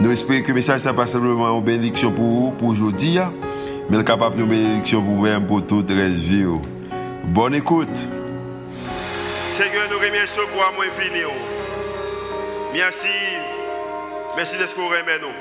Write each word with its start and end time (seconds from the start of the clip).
Nous 0.00 0.10
espérons 0.10 0.42
que 0.42 0.48
le 0.48 0.54
message 0.54 0.84
n'est 0.84 0.92
pas 0.92 1.06
simplement 1.06 1.56
une 1.56 1.64
bénédiction 1.64 2.10
pour 2.10 2.24
vous, 2.24 2.52
pour 2.52 2.68
aujourd'hui, 2.68 3.18
mais 3.88 4.02
capable 4.04 4.36
de 4.36 4.44
bénédiction 4.44 5.02
pour 5.02 5.14
vous-même, 5.14 5.46
pour 5.46 5.66
toute 5.66 5.90
la 5.90 6.08
vie. 6.08 6.46
Bonne 7.24 7.54
écoute. 7.54 7.96
Seigneur, 9.50 9.88
nous 9.90 9.98
remercions 9.98 10.42
pour 10.52 10.60
l'amour 10.60 10.82
infini. 10.82 11.22
Merci. 12.72 13.06
Merci 14.36 14.56
de 14.58 14.66
ce 14.66 14.74
que 14.74 14.80
vous 14.80 14.88
nous. 14.88 15.32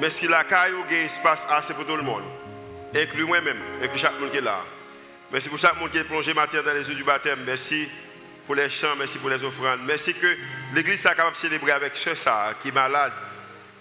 Merci 0.00 0.26
que 0.26 0.30
la 0.30 0.44
caille 0.44 0.70
a 0.88 1.04
espace 1.04 1.44
assez 1.50 1.74
pour 1.74 1.84
tout 1.84 1.96
le 1.96 2.02
monde. 2.02 2.22
Inclus 2.94 3.24
moi-même, 3.24 3.58
inclus 3.82 3.98
chaque 3.98 4.18
monde 4.20 4.30
qui 4.30 4.38
est 4.38 4.42
là. 4.42 4.60
Merci 5.32 5.48
pour 5.48 5.58
chaque 5.58 5.78
monde 5.78 5.90
qui 5.90 5.98
est 5.98 6.04
plongé 6.04 6.32
matin 6.32 6.58
dans 6.64 6.72
les 6.72 6.88
yeux 6.88 6.94
du 6.94 7.02
baptême. 7.02 7.40
Merci 7.44 7.88
pour 8.46 8.54
les 8.54 8.70
chants, 8.70 8.94
merci 8.96 9.18
pour 9.18 9.28
les 9.28 9.42
offrandes. 9.42 9.80
Merci 9.86 10.14
que 10.14 10.36
l'Église 10.72 11.00
soit 11.00 11.10
capable 11.10 11.34
de 11.34 11.40
célébrer 11.40 11.72
avec 11.72 11.96
ce 11.96 12.14
ça 12.14 12.54
qui 12.62 12.68
est 12.68 12.72
malade, 12.72 13.12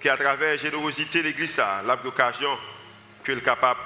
à 0.09 0.17
travers 0.17 0.51
la 0.51 0.57
générosité 0.57 1.19
de 1.19 1.27
l'Église, 1.27 1.61
l'occasion 2.03 2.57
qu'elle 3.23 3.39
est 3.39 3.41
capable 3.41 3.79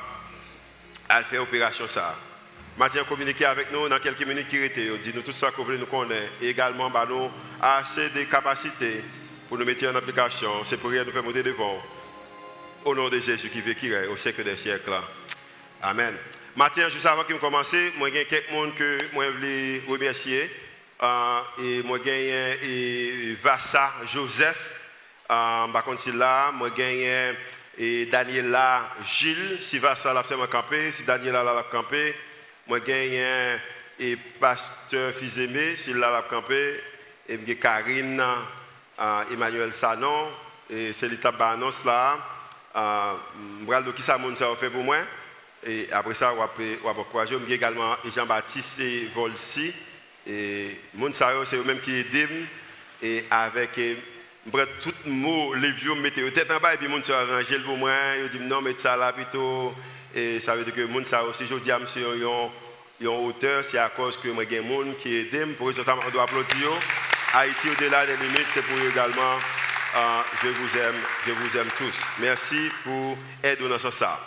de 1.10 1.24
faire 1.24 1.42
opération 1.42 1.88
ça. 1.88 2.16
Mathieu 2.78 3.04
communiquer 3.04 3.46
avec 3.46 3.72
nous 3.72 3.90
dans 3.90 4.00
quelques 4.00 4.26
minutes 4.26 4.48
qui 4.48 4.58
étaient. 4.58 4.98
Dit 5.00 5.12
nous 5.14 5.22
tout 5.22 5.34
ça 5.34 5.52
que 5.52 5.62
vous 5.62 5.74
nous 5.74 5.86
connaître. 5.86 6.32
Également, 6.42 6.90
bah, 6.90 7.06
nous 7.08 7.30
assez 7.62 8.10
de 8.10 8.24
capacités 8.24 9.04
pour 9.48 9.58
nous 9.58 9.66
mettre 9.66 9.88
en 9.88 9.96
application. 9.96 10.64
C'est 10.66 10.78
pour 10.78 10.90
rien 10.90 11.04
nous 11.04 11.12
faire 11.12 11.24
monter 11.24 11.44
devant. 11.44 11.82
Au 12.86 12.96
nom 12.96 13.10
de 13.10 13.20
Jésus 13.20 13.50
qui 13.50 13.62
vit, 13.62 13.76
qui 13.76 13.94
au 13.94 14.16
siècle 14.16 14.44
des 14.44 14.58
siècles. 14.58 14.94
Amen. 15.84 16.16
Matin, 16.56 16.90
juste 16.90 17.06
avant 17.06 17.24
que 17.24 17.34
je 17.34 17.38
commence, 17.38 17.74
moi, 17.98 18.10
il 18.10 18.16
y 18.16 18.20
a 18.20 18.26
quelqu'un 18.26 18.72
que 18.76 19.14
moi, 19.14 19.26
je 19.26 19.32
voulais 19.32 19.82
remercier. 19.88 20.50
Euh, 21.04 21.42
et 21.62 21.84
moi, 21.84 22.00
j'ai 22.04 23.38
Vassa 23.44 23.94
Joseph. 24.12 24.81
Euh, 25.32 25.68
par 25.68 25.84
contre, 25.86 26.02
là, 26.12 26.52
moi, 26.52 26.70
et 27.78 28.06
Daniela 28.08 28.90
Gilles. 29.04 29.60
Si 29.62 29.80
Vassa 29.80 30.14
l'a 30.14 30.24
fait 30.24 30.36
camper, 30.52 30.92
si 30.92 31.04
Daniela 31.04 31.44
l'a 31.44 31.66
campé. 31.72 32.14
Moi, 32.68 32.80
et 34.00 34.16
pasteur 34.40 35.14
Fils-Aimé, 35.14 35.78
s'il 35.78 35.96
l'a 35.96 36.24
campé. 36.30 36.80
Et 37.30 37.38
j'ai 37.38 37.56
Karine 37.56 38.22
euh, 39.00 39.24
Emmanuel 39.32 39.72
Sanon. 39.74 40.30
Et 40.70 40.92
c'est 40.92 41.08
l'étape 41.08 41.38
là. 41.86 42.18
Euh, 42.76 43.14
je 43.68 43.92
qui 43.92 44.02
ça 44.02 44.18
fait 44.60 44.70
pour 44.70 44.84
moi? 44.84 44.98
Et 45.66 45.88
après 45.92 46.14
ça, 46.14 46.34
on 46.34 46.38
va. 46.38 47.26
J'ai 47.26 47.54
également 47.54 47.96
Jean-Baptiste 48.14 48.82
Volsi. 49.14 49.74
Et 50.28 50.78
c'est 51.46 51.56
eux-mêmes 51.56 51.80
qui 51.80 51.96
aident. 52.00 52.48
Et 53.02 53.26
avec 53.30 53.80
tout 54.82 54.94
le 55.06 55.12
mot, 55.12 55.54
les 55.54 55.72
vieux 55.72 55.94
mettez 55.96 56.30
tête 56.32 56.52
en 56.52 56.60
bas 56.60 56.74
et 56.74 56.78
puis 56.78 56.88
mon 56.88 57.02
ça 57.04 57.22
arrangé 57.22 57.60
pour 57.60 57.78
moi. 57.78 57.94
Ils 58.18 58.30
disent 58.30 58.42
non, 58.42 58.62
mettez 58.62 58.82
ça 58.82 58.98
là 58.98 59.14
plutôt. 59.14 59.74
Et 60.16 60.40
ça 60.40 60.56
veut 60.56 60.64
dire 60.64 60.74
que 60.74 60.86
mon 60.86 61.04
ça 61.06 61.24
aussi, 61.24 61.46
je 61.48 61.56
dis 61.56 61.72
à 61.72 61.80
monsieur, 61.80 62.08
ils 63.00 63.08
ont 63.08 63.26
auteur, 63.26 63.64
c'est 63.64 63.78
à 63.78 63.90
cause 63.90 64.18
que 64.18 64.30
moi 64.30 64.44
j'ai 64.50 64.62
des 64.62 64.68
gens 64.68 64.94
qui 65.00 65.18
aident. 65.18 65.56
Pour 65.56 65.74
ça, 65.74 65.82
on 65.86 66.12
doit 66.12 66.24
applaudir. 66.24 66.70
Haïti 67.34 67.70
au-delà 67.70 68.06
des 68.06 68.18
limites, 68.18 68.48
c'est 68.54 68.62
pour 68.64 68.78
eux 68.78 68.90
également. 68.90 69.38
Euh, 69.96 70.22
je 70.44 70.48
vous 70.50 70.78
aime, 70.78 70.96
je 71.28 71.32
vous 71.32 71.58
aime 71.58 71.68
tous. 71.78 72.00
Merci 72.20 72.72
pour 72.84 73.18
aider 73.44 73.68
dans 73.68 73.80
ce 73.80 73.92
sens. 73.92 74.18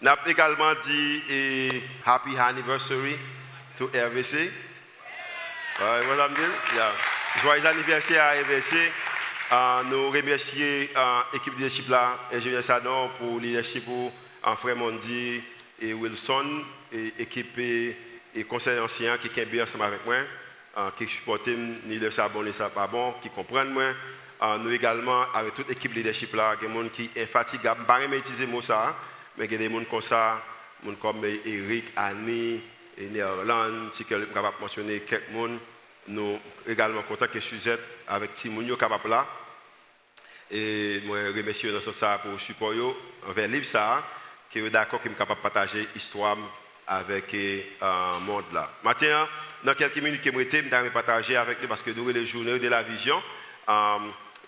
Nous 0.00 0.08
avons 0.08 0.26
également 0.26 0.72
dit 0.84 1.82
Happy 2.04 2.36
Anniversary 2.36 3.16
to 3.76 3.86
RVC. 3.86 4.52
Ouais, 5.80 6.00
vous 6.02 6.20
avez 6.20 6.34
yeah. 6.74 6.92
Joyeux 7.42 7.66
anniversaire 7.66 8.24
à 8.24 8.30
RVC. 8.42 8.92
Uh, 9.52 9.82
nous 9.90 10.10
remercions 10.10 10.56
l'équipe 11.30 11.52
uh, 11.52 11.56
de 11.56 11.58
leadership 11.58 11.86
là, 11.90 12.18
ingénieur 12.32 12.62
Sadon 12.62 13.10
pour 13.18 13.34
le 13.34 13.40
leadership 13.40 13.84
pour 13.84 14.10
uh, 14.46 14.56
Frère 14.56 14.76
Mondi 14.76 15.42
et 15.78 15.92
Wilson, 15.92 16.64
et 16.90 17.12
équipe 17.18 17.58
et 17.58 18.44
conseil 18.48 18.78
ancien 18.78 19.18
qui 19.18 19.28
bien 19.44 19.64
ensemble 19.64 19.84
avec 19.84 20.06
moi, 20.06 20.16
qui 20.96 21.06
supportent 21.06 21.48
ni 21.48 21.98
le 21.98 22.10
sabon 22.10 22.42
ni 22.42 22.54
ça 22.54 22.70
pas 22.70 22.86
bon, 22.86 23.12
qui 23.20 23.28
comprennent 23.28 23.74
moi. 23.74 23.92
Nous 24.60 24.70
également, 24.70 25.26
avec 25.34 25.52
toute 25.52 25.68
l'équipe 25.68 25.92
leadership 25.92 26.34
là, 26.34 26.56
il 26.58 26.66
y 26.66 26.70
a 26.70 26.72
des 26.72 26.82
gens 26.82 26.88
qui 26.88 27.10
sont 27.14 27.58
vais 27.62 27.84
pas 27.86 28.00
utiliser 28.06 28.46
mot 28.46 28.62
ça, 28.62 28.96
mais 29.36 29.44
il 29.44 29.52
y 29.52 29.54
a 29.54 29.58
des 29.58 29.68
gens 29.68 29.84
comme 29.84 30.00
ça, 30.00 30.40
des 30.82 30.96
comme 30.96 31.22
Eric, 31.26 31.84
Annie, 31.94 32.62
et 32.96 33.06
Néerland, 33.06 33.92
si 33.92 34.06
je 34.08 34.16
capable 34.16 34.56
mentionner 34.62 35.00
quelques 35.00 35.30
gens. 35.30 35.58
Nous 36.08 36.38
également 36.66 37.02
content 37.02 37.26
que 37.32 37.38
Suzette 37.38 37.80
avec 38.08 38.34
Timounio 38.34 38.76
capable 38.76 39.10
là. 39.10 39.26
Et 40.52 41.00
moi, 41.04 41.18
remercie 41.34 41.72
dans 41.72 41.80
ce 41.80 41.90
pour 41.90 42.32
le 42.32 42.38
support 42.38 42.72
envers 43.26 43.48
le 43.48 43.54
livre 43.54 43.64
ça, 43.64 44.04
qui 44.50 44.58
est 44.58 44.70
d'accord 44.70 45.00
qu'il 45.00 45.12
est 45.12 45.14
capable 45.14 45.40
de 45.40 45.42
partager 45.42 45.88
l'histoire 45.94 46.36
avec 46.86 47.32
le 47.32 47.62
euh, 47.82 48.18
monde 48.20 48.44
là. 48.52 48.70
Maintenant, 48.84 49.26
dans 49.64 49.74
quelques 49.74 49.98
minutes 49.98 50.20
que 50.20 50.30
je 50.30 50.36
vais 50.36 50.90
partager 50.90 51.36
avec 51.36 51.60
vous 51.60 51.68
parce 51.68 51.82
que 51.82 51.90
nous 51.92 52.08
les 52.08 52.26
journées 52.26 52.58
de 52.58 52.68
la 52.68 52.82
vision. 52.82 53.22
Euh, 53.68 53.98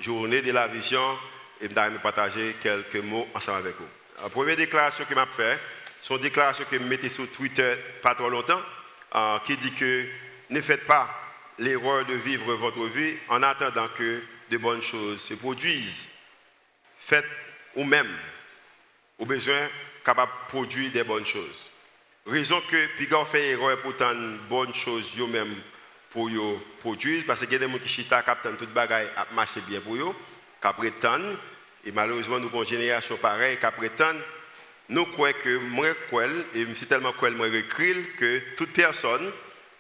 journée 0.01 0.43
de 0.43 0.53
la 0.53 0.67
vision 0.67 1.19
et 1.61 1.69
je 1.69 1.75
vais 1.75 1.99
partager 2.03 2.57
quelques 2.61 2.97
mots 2.97 3.29
ensemble 3.35 3.59
avec 3.59 3.77
vous. 3.77 3.87
La 4.23 4.29
première 4.29 4.57
déclaration 4.57 5.05
que 5.05 5.15
je 5.15 5.37
fait, 5.37 5.59
c'est 6.03 6.15
une 6.15 6.21
déclaration 6.21 6.65
que 6.71 6.79
je 6.79 6.85
mettais 6.85 7.09
sur 7.09 7.31
Twitter 7.31 7.75
pas 8.03 8.15
trop 8.15 8.29
longtemps, 8.29 8.61
euh, 9.15 9.39
qui 9.45 9.57
dit 9.57 9.73
que 9.73 10.05
ne 10.51 10.61
faites 10.61 10.87
pas 10.87 11.09
l'erreur 11.59 12.05
de 12.05 12.15
vivre 12.15 12.55
votre 12.55 12.85
vie 12.87 13.15
en 13.29 13.43
attendant 13.43 13.89
que 13.97 14.23
de 14.51 14.59
bonnes 14.59 14.83
choses 14.83 15.21
se 15.21 15.35
produisent. 15.35 16.09
Faites 16.99 17.25
vous-même, 17.77 18.11
au 19.19 19.27
besoin 19.27 19.69
capable 20.05 20.33
de 20.33 20.49
produire 20.49 20.93
des 20.93 21.05
bonnes 21.05 21.27
choses. 21.27 21.71
Raison 22.27 22.61
que 22.71 22.87
Pigar 22.97 23.29
fait 23.29 23.51
erreur 23.51 23.81
pour 23.83 23.97
tant 23.97 24.15
bonnes 24.49 24.75
choses 24.75 25.13
eux-mêmes 25.19 25.57
pour 26.15 26.31
yo 26.31 26.63
produire 26.81 27.25
parce 27.27 27.41
qu'il 27.41 27.53
y 27.53 27.57
a 27.57 27.59
des 27.59 27.69
gens 27.69 27.79
qui 27.79 27.89
chita 27.89 28.23
captent 28.23 28.57
toute 28.57 28.73
bagaille 28.73 29.11
a 29.17 29.27
marché 29.35 29.61
bien 29.67 29.81
pour 29.81 29.97
eux, 29.97 30.15
qui 30.63 30.69
prétendent 30.79 31.37
et 31.85 31.93
malheureusement 31.93 32.39
nous 32.39 32.47
avons 32.47 32.63
une 32.63 32.69
génération 32.69 33.17
pareille 33.17 33.59
qui 33.59 33.67
prétendent 33.77 34.23
nous 34.89 35.07
croyons 35.07 35.37
que 35.43 35.59
moi 35.59 35.89
et 36.55 36.67
c'est 36.77 36.89
tellement 36.89 37.13
crois 37.13 37.31
moi 37.31 37.49
que 37.51 38.55
toute 38.57 38.73
personne 38.73 39.31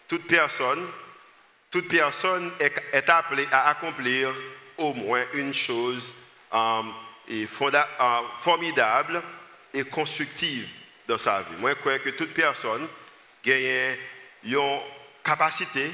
toute 0.08 0.26
personne 0.26 0.84
toute 1.74 1.88
personne 1.88 2.52
est, 2.60 3.10
appelée 3.10 3.48
à 3.50 3.70
accomplir 3.70 4.32
au 4.78 4.94
moins 4.94 5.24
une 5.32 5.52
chose 5.52 6.12
euh, 6.52 6.82
euh, 7.32 7.46
formidable 8.38 9.20
et 9.72 9.82
constructive 9.82 10.68
dans 11.08 11.18
sa 11.18 11.40
vie. 11.40 11.56
Moi, 11.58 11.70
je 11.70 11.74
crois 11.74 11.98
que 11.98 12.10
toute 12.10 12.32
personne 12.32 12.86
a 13.44 13.50
une 14.44 14.80
capacité 15.24 15.90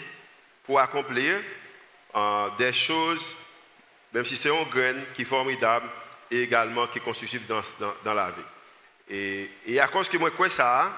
pour 0.64 0.78
accomplir 0.78 1.38
euh, 2.14 2.48
des 2.58 2.74
choses, 2.74 3.34
même 4.12 4.26
si 4.26 4.36
c'est 4.36 4.50
un 4.50 4.64
grain 4.64 5.00
qui 5.14 5.22
est 5.22 5.24
formidable 5.24 5.88
et 6.30 6.42
également 6.42 6.88
qui 6.88 6.98
est 6.98 7.02
constructif 7.02 7.46
dans, 7.46 8.14
la 8.14 8.32
vie. 8.32 9.48
Et, 9.66 9.80
à 9.80 9.88
cause 9.88 10.10
que 10.10 10.18
moi, 10.18 10.30
crois 10.30 10.50
ça, 10.50 10.92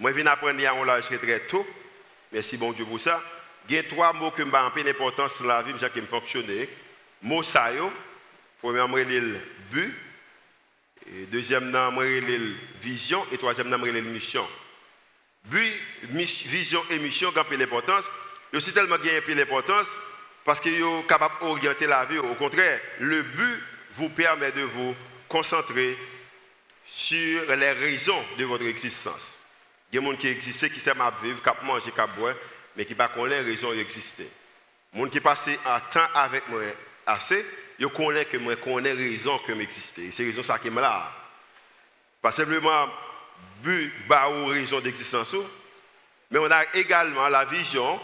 moi, 0.00 0.10
je 0.10 0.16
viens 0.16 0.24
d'apprendre 0.24 0.58
à 0.66 0.84
l'âge 0.84 1.04
très 1.06 1.38
tôt, 1.46 1.64
merci 2.32 2.56
bon 2.56 2.72
Dieu 2.72 2.84
pour 2.84 2.98
ça. 2.98 3.22
Il 3.68 3.76
y 3.76 3.78
a 3.78 3.82
trois 3.84 4.12
mots 4.12 4.30
qui 4.30 4.42
ont 4.42 4.54
un 4.54 4.70
peu 4.70 4.82
d'importance 4.82 5.40
dans 5.40 5.48
la 5.48 5.62
vie, 5.62 5.72
qui 5.72 6.00
me 6.00 6.06
fonctionné. 6.06 6.68
Mot 7.22 7.42
ça, 7.42 7.70
premièrement, 8.60 8.96
le 8.96 9.38
but, 9.70 9.94
et 11.06 11.26
deuxièmement, 11.26 11.90
le 11.90 12.54
vision, 12.80 13.24
et 13.30 13.38
troisièmement, 13.38 13.76
le 13.76 14.00
mission. 14.02 14.46
But, 15.44 15.72
vision 16.10 16.82
et 16.90 16.98
mission 16.98 17.30
ont 17.30 17.56
l'importance. 17.56 18.04
Ils 18.52 18.56
aussi 18.56 18.72
tellement 18.72 18.98
gagné 18.98 19.34
l'importance 19.34 19.86
parce 20.44 20.60
qu'ils 20.60 20.80
sont 20.80 21.02
capables 21.02 21.34
d'orienter 21.40 21.86
la 21.86 22.04
vie. 22.04 22.18
Au 22.18 22.34
contraire, 22.34 22.80
le 23.00 23.22
but 23.22 23.62
vous 23.94 24.08
permet 24.10 24.52
de 24.52 24.62
vous 24.62 24.94
concentrer 25.28 25.96
sur 26.86 27.54
les 27.56 27.70
raisons 27.72 28.24
de 28.38 28.44
votre 28.44 28.66
existence. 28.66 29.38
Il 29.92 29.96
y 29.96 29.98
a 29.98 30.00
des 30.02 30.10
gens 30.10 30.16
qui 30.16 30.28
existent, 30.28 30.68
qui 30.68 30.80
savent 30.80 31.14
vivre, 31.22 31.42
qui 31.42 31.66
manger, 31.66 31.90
qui 31.90 32.18
boire, 32.18 32.34
mais 32.76 32.84
qui 32.84 32.94
ne 32.94 32.98
connaissent 32.98 33.38
pas 33.38 33.42
les 33.42 33.50
raisons 33.50 33.72
d'exister. 33.72 34.30
Les 34.94 35.00
gens 35.00 35.08
qui 35.08 35.20
passent 35.20 35.48
un 35.66 35.80
temps 35.80 36.08
avec 36.14 36.48
moi 36.48 36.60
assez, 37.06 37.44
ils 37.78 37.88
connaissent 37.88 38.26
que 38.26 38.36
moi 38.36 38.56
connais 38.56 38.94
les 38.94 39.10
raisons 39.10 39.38
que 39.38 39.52
m'exister. 39.52 40.10
C'est 40.12 40.24
raison 40.24 40.42
qui 40.62 40.70
me 40.70 40.80
là. 40.80 41.12
Pas 42.20 42.32
simplement 42.32 42.88
but, 43.62 43.92
ou 44.30 44.46
raison 44.46 44.80
d'existence, 44.80 45.34
mais 46.30 46.38
on 46.38 46.50
a 46.50 46.64
également 46.74 47.28
la 47.28 47.44
vision 47.44 48.00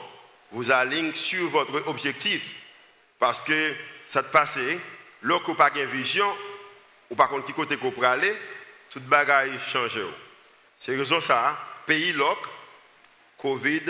vous 0.51 0.71
aligne 0.71 1.15
sur 1.15 1.49
votre 1.49 1.87
objectif. 1.89 2.57
Parce 3.19 3.41
que 3.41 3.75
ça 4.07 4.23
te 4.23 4.31
passe, 4.33 4.59
lorsque 5.23 5.47
vous 5.47 5.55
pas 5.55 5.71
vision, 5.71 6.27
ou 7.11 7.15
par 7.15 7.29
contre 7.29 7.47
qui 7.47 7.53
côté 7.53 7.77
qu'on 7.77 7.91
peut 7.91 8.05
aller, 8.05 8.35
toute 8.91 9.05
bagaille 9.05 9.59
change. 9.71 9.99
C'est 10.79 10.97
raison 10.97 11.21
ça, 11.21 11.59
pays 11.87 12.13
loc, 12.13 12.39
Covid, 13.37 13.83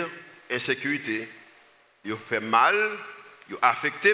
insécurité, 0.49 1.29
il 2.05 2.15
fait 2.17 2.39
mal, 2.39 2.75
il 3.49 3.57
affecté, 3.61 4.13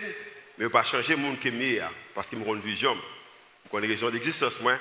mais 0.58 0.66
il 0.66 0.70
pas 0.70 0.84
changer 0.84 1.16
le 1.16 1.22
monde 1.22 1.40
qui 1.40 1.50
est 1.50 1.52
meilleur, 1.52 1.92
parce 2.14 2.30
qu'il 2.30 2.40
me 2.40 2.46
rend 2.46 2.56
vision. 2.56 2.98
On 3.72 3.78
a 3.78 3.82
raison 3.82 4.10
d'existence, 4.10 4.62
moi, 4.62 4.78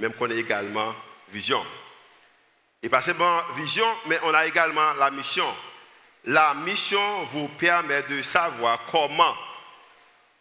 même 0.00 0.12
qu'on 0.14 0.28
a 0.28 0.34
également 0.34 0.94
vision. 1.32 1.64
Et 2.82 2.88
pas 2.88 3.00
seulement 3.00 3.40
vision, 3.54 3.86
mais 4.06 4.18
on 4.24 4.34
a 4.34 4.46
également 4.46 4.94
la 4.94 5.12
mission. 5.12 5.46
La 6.24 6.54
mission 6.54 7.24
vous 7.26 7.46
permet 7.48 8.02
de 8.02 8.20
savoir 8.22 8.80
comment 8.90 9.36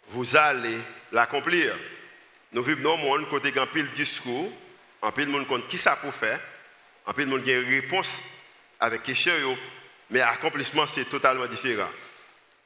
vous 0.08 0.36
allez 0.36 0.80
l'accomplir. 1.12 1.76
Nous 2.52 2.64
vivons 2.64 2.82
dans 2.82 2.94
un 2.96 2.98
monde 2.98 3.30
côté 3.30 3.54
un 3.60 3.68
pile 3.68 3.92
discours, 3.92 4.52
un 5.04 5.12
pile 5.12 5.30
monde 5.30 5.46
qui 5.68 5.78
ça 5.78 5.96
pour 5.96 6.16
faire, 6.16 6.40
un 7.06 7.14
pile 7.14 7.28
monde 7.28 7.44
qui 7.44 7.52
a 7.52 7.60
une 7.60 7.70
réponse 7.70 8.22
avec 8.80 9.04
question, 9.04 9.32
mais 10.10 10.20
l'accomplissement 10.20 10.88
c'est 10.88 11.06
totalement 11.06 11.48
différent. 11.48 11.90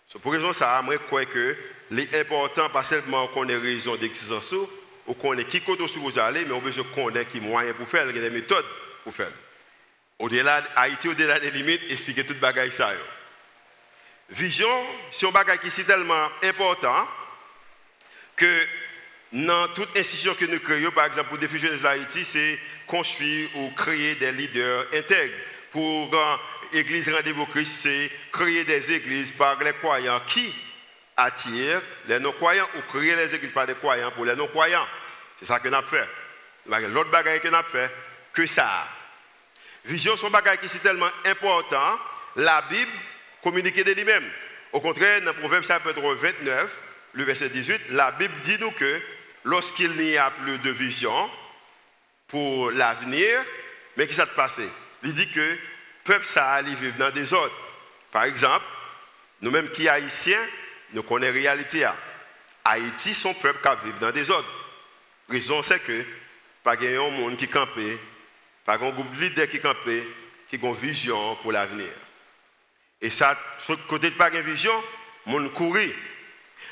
C'est 0.07 0.21
pour 0.21 0.31
raison 0.31 0.53
ça, 0.53 0.83
je 0.89 0.97
crois 0.97 1.25
que 1.25 1.55
l'important 1.91 2.69
pas 2.69 2.83
seulement 2.83 3.27
qu'on 3.29 3.47
ait 3.49 3.57
raison 3.57 3.95
d'existence 3.95 4.53
ou 5.07 5.13
qu'on 5.13 5.37
ait 5.37 5.45
qui 5.45 5.61
côté 5.61 5.83
où 5.83 5.87
vous 5.87 6.19
allez, 6.19 6.45
mais 6.45 6.53
on 6.53 6.59
veut 6.59 6.83
connaître 6.95 7.31
qui 7.31 7.41
moyen 7.41 7.73
pour 7.73 7.87
faire, 7.87 8.05
des 8.05 8.29
méthodes 8.29 8.65
pour 9.03 9.13
faire. 9.13 9.31
Au-delà, 10.19 10.63
Haïti, 10.75 11.07
au-delà 11.09 11.39
des 11.39 11.51
limites, 11.51 11.81
expliquer 11.89 12.25
toute 12.25 12.39
bagaille 12.39 12.71
ça. 12.71 12.91
Vision, 14.29 14.69
c'est 15.11 15.27
un 15.27 15.31
bagage 15.31 15.59
qui 15.59 15.67
est 15.67 15.83
tellement 15.83 16.29
important 16.43 17.07
que 18.35 18.65
dans 19.33 19.67
toute 19.69 19.97
institution 19.97 20.35
que 20.35 20.45
nous 20.45 20.59
créons, 20.59 20.91
par 20.91 21.05
exemple 21.05 21.29
pour 21.29 21.37
diffuser 21.37 21.69
Haïti, 21.85 22.23
c'est 22.23 22.59
construire 22.87 23.49
ou 23.55 23.71
créer 23.71 24.15
des 24.15 24.31
leaders 24.31 24.85
intègres. 24.93 25.33
Pour 25.73 26.11
l'Église 26.71 27.09
Rendez-vous 27.09 27.47
Christ, 27.47 27.79
c'est 27.81 28.11
créer 28.31 28.63
des 28.63 28.91
églises 28.91 29.31
par 29.31 29.57
les 29.57 29.73
croyants 29.73 30.21
qui 30.27 30.53
attirent 31.17 31.81
les 32.07 32.19
non-croyants 32.19 32.69
ou 32.77 32.91
créer 32.91 33.15
les 33.15 33.33
églises 33.33 33.51
par 33.51 33.65
des 33.65 33.73
croyants 33.73 34.11
pour 34.11 34.23
les 34.23 34.35
non-croyants. 34.35 34.85
C'est 35.39 35.47
ça 35.47 35.59
que 35.59 35.67
nous 35.67 35.75
avons 35.75 35.87
fait. 35.87 36.07
L'autre 36.67 37.09
bagage 37.09 37.39
que 37.39 37.47
nous 37.47 37.55
avons 37.55 37.67
fait, 37.67 37.91
que 38.33 38.45
ça. 38.45 38.87
Vision, 39.83 40.15
son 40.15 40.29
bagage 40.29 40.59
qui 40.59 40.67
est 40.67 40.79
tellement 40.79 41.09
important, 41.25 41.99
la 42.35 42.61
Bible 42.69 42.91
communique 43.43 43.83
de 43.83 43.93
lui-même. 43.93 44.29
Au 44.73 44.79
contraire, 44.79 45.21
dans 45.21 45.33
Proverbe 45.33 45.65
chapitre 45.65 46.01
29, 46.01 46.79
le 47.13 47.23
verset 47.23 47.49
18, 47.49 47.89
la 47.89 48.11
Bible 48.11 48.33
dit 48.43 48.59
nous 48.59 48.71
que 48.71 49.01
lorsqu'il 49.43 49.91
n'y 49.93 50.17
a 50.17 50.29
plus 50.29 50.59
de 50.59 50.69
vision 50.69 51.31
pour 52.27 52.69
l'avenir, 52.69 53.43
mais 53.97 54.05
qui 54.05 54.13
s'est 54.13 54.25
passé? 54.35 54.69
Il 55.03 55.13
dit 55.13 55.29
que 55.29 55.39
le 55.39 55.57
peuple 56.03 56.25
ça 56.25 56.53
allait 56.53 56.75
vivre 56.75 56.97
dans 56.97 57.11
des 57.11 57.33
autres. 57.33 57.55
Par 58.11 58.23
exemple, 58.23 58.65
nous-mêmes 59.41 59.69
qui 59.69 59.87
haïtiens, 59.87 60.39
nous 60.93 61.03
connaissons 61.03 61.33
la 61.33 61.39
réalité. 61.39 61.87
Haïti, 62.63 63.13
son 63.13 63.33
peuple 63.33 63.59
qui 63.61 63.87
vit 63.87 63.99
dans 63.99 64.11
des 64.11 64.29
autres. 64.29 64.47
La 65.27 65.33
raison, 65.33 65.61
c'est 65.63 65.83
que 65.83 66.05
pas 66.63 66.75
de 66.75 66.97
monde 66.97 67.35
qui 67.35 67.47
campe 67.47 67.79
par 68.65 68.81
un 68.81 68.89
groupe 68.91 69.11
de 69.13 69.19
leaders 69.19 69.49
qui 69.49 69.59
campent, 69.59 69.77
qui 70.49 70.59
ont 70.61 70.73
une 70.73 70.79
vision 70.79 71.35
pour 71.37 71.51
l'avenir. 71.51 71.89
Et 73.01 73.09
ça, 73.09 73.37
côté 73.89 74.11
de 74.11 74.15
pas 74.15 74.29
une 74.29 74.41
vision, 74.41 74.73
mon 75.25 75.49
courir. 75.49 75.93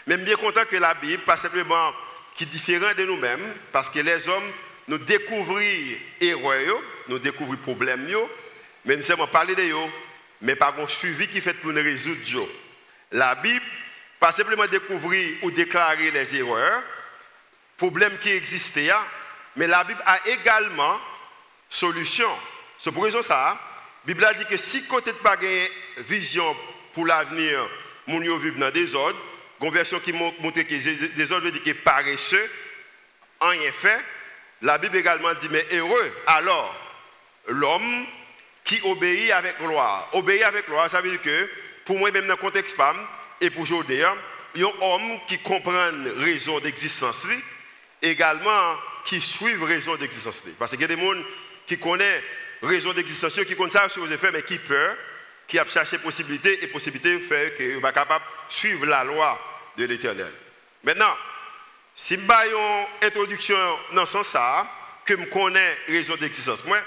Même 0.08 0.24
bien 0.24 0.38
content 0.38 0.64
que 0.70 0.78
la 0.78 0.94
Bible, 0.94 1.24
pas 1.24 1.36
simplement 1.36 1.94
qui 2.36 2.46
est 2.46 2.48
différent 2.48 2.94
de 2.98 3.04
nous-mêmes, 3.06 3.54
parce 3.74 3.90
que 3.90 4.00
les 4.00 4.30
hommes, 4.30 4.52
nous 4.88 4.98
découvrent 4.98 5.62
erreurs, 6.20 6.82
nous 7.12 7.20
découvrent 7.20 7.58
problèmes, 7.58 8.08
mais 8.86 8.96
nous 8.96 9.04
seulement 9.04 9.28
parler 9.28 9.56
de 9.56 9.64
eux, 9.64 9.92
mais 10.42 10.56
pas 10.56 10.74
un 10.78 10.88
suivi 10.88 11.28
qui 11.28 11.42
fait 11.42 11.54
pour 11.56 11.72
nous 11.72 11.84
résoudre. 11.84 12.48
La 13.12 13.36
Bible, 13.36 13.66
pas 14.20 14.32
simplement 14.32 14.66
découvrir 14.66 15.44
ou 15.44 15.52
déclarer 15.52 16.10
les 16.12 16.36
erreurs, 16.38 16.84
problèmes 17.78 18.18
qui 18.20 18.30
existaient, 18.30 18.92
mais 19.56 19.68
la 19.68 19.84
Bible 19.84 20.02
a 20.06 20.18
également 20.30 21.00
solution. 21.70 22.30
C'est 22.78 22.92
pour 22.92 23.04
raison 23.04 23.22
ça, 23.22 23.60
la 24.06 24.14
Bible 24.14 24.26
a 24.26 24.34
dit 24.34 24.46
que 24.46 24.58
si 24.58 24.86
côté 24.86 25.12
de 25.12 25.18
pas 25.18 25.38
vision 25.98 26.56
pour 26.94 27.06
l'avenir, 27.06 27.70
mon 28.08 28.20
vivre 28.20 28.58
dans 28.58 28.72
des 28.72 28.96
ordres, 28.96 29.20
une 29.62 29.72
version 29.72 30.00
qui 30.00 30.12
montre 30.14 30.54
que 30.54 31.16
des 31.16 31.32
ordres 31.32 31.46
veut 31.46 31.52
dire 31.52 31.62
que 31.62 31.80
paresseux, 31.82 32.50
rien 33.40 33.72
fait. 33.72 34.04
La 34.64 34.78
Bible 34.80 34.98
également 34.98 35.34
dit 35.36 35.50
mais 35.50 35.66
heureux 35.72 36.12
alors 36.26 36.81
l'homme 37.48 38.06
qui 38.64 38.80
obéit 38.84 39.32
avec 39.32 39.58
gloire. 39.60 40.10
Obéir 40.14 40.48
avec 40.48 40.66
gloire, 40.68 40.90
ça 40.90 41.02
veut 41.02 41.10
dire 41.10 41.22
que 41.22 41.50
pour 41.86 41.98
moi 41.98 42.12
même 42.12 42.28
dans 42.28 42.34
le 42.34 42.38
contexte 42.38 42.76
femme 42.76 42.98
et 43.40 43.50
pour 43.50 43.64
aujourd'hui, 43.64 44.02
il 44.56 44.62
y 44.62 44.64
a 44.64 44.68
un 44.68 44.82
homme 44.82 45.20
qui 45.28 45.38
comprend 45.40 45.90
raison 46.18 46.60
d'existence 46.60 47.28
également 48.02 48.76
qui 49.06 49.22
suivent 49.22 49.64
raison 49.64 49.96
d'existence. 49.96 50.44
Parce 50.58 50.72
qu'il 50.72 50.82
y 50.82 50.86
a 50.86 50.88
des 50.88 50.98
gens 50.98 51.14
qui 51.68 51.78
connaît 51.78 52.24
raison 52.62 52.94
d'existence, 52.94 53.34
qui 53.34 53.56
connaît 53.56 53.72
ça 53.72 53.88
que 53.88 54.00
vous 54.00 54.18
fait, 54.18 54.32
mais 54.32 54.44
qui 54.44 54.58
peur, 54.58 54.96
qui 55.48 55.60
a 55.60 55.66
cherché 55.66 55.98
possibilité 55.98 56.64
et 56.64 56.68
possibilité 56.68 57.20
fait 57.20 57.58
que 57.58 57.80
va 57.80 57.92
capable 57.92 58.24
de 58.50 58.54
suivre 58.54 58.86
la 58.86 59.04
loi 59.04 59.40
de 59.78 59.86
l'éternel. 59.86 60.32
Maintenant, 60.84 61.16
si 61.96 62.16
je 62.16 62.20
une 62.22 63.08
introduction 63.08 63.58
dans 63.94 64.06
ce 64.06 64.24
sens 64.24 64.68
que 65.06 65.18
je 65.18 65.26
connais 65.26 65.78
raison 65.88 66.16
d'existence, 66.16 66.64
moi, 66.66 66.78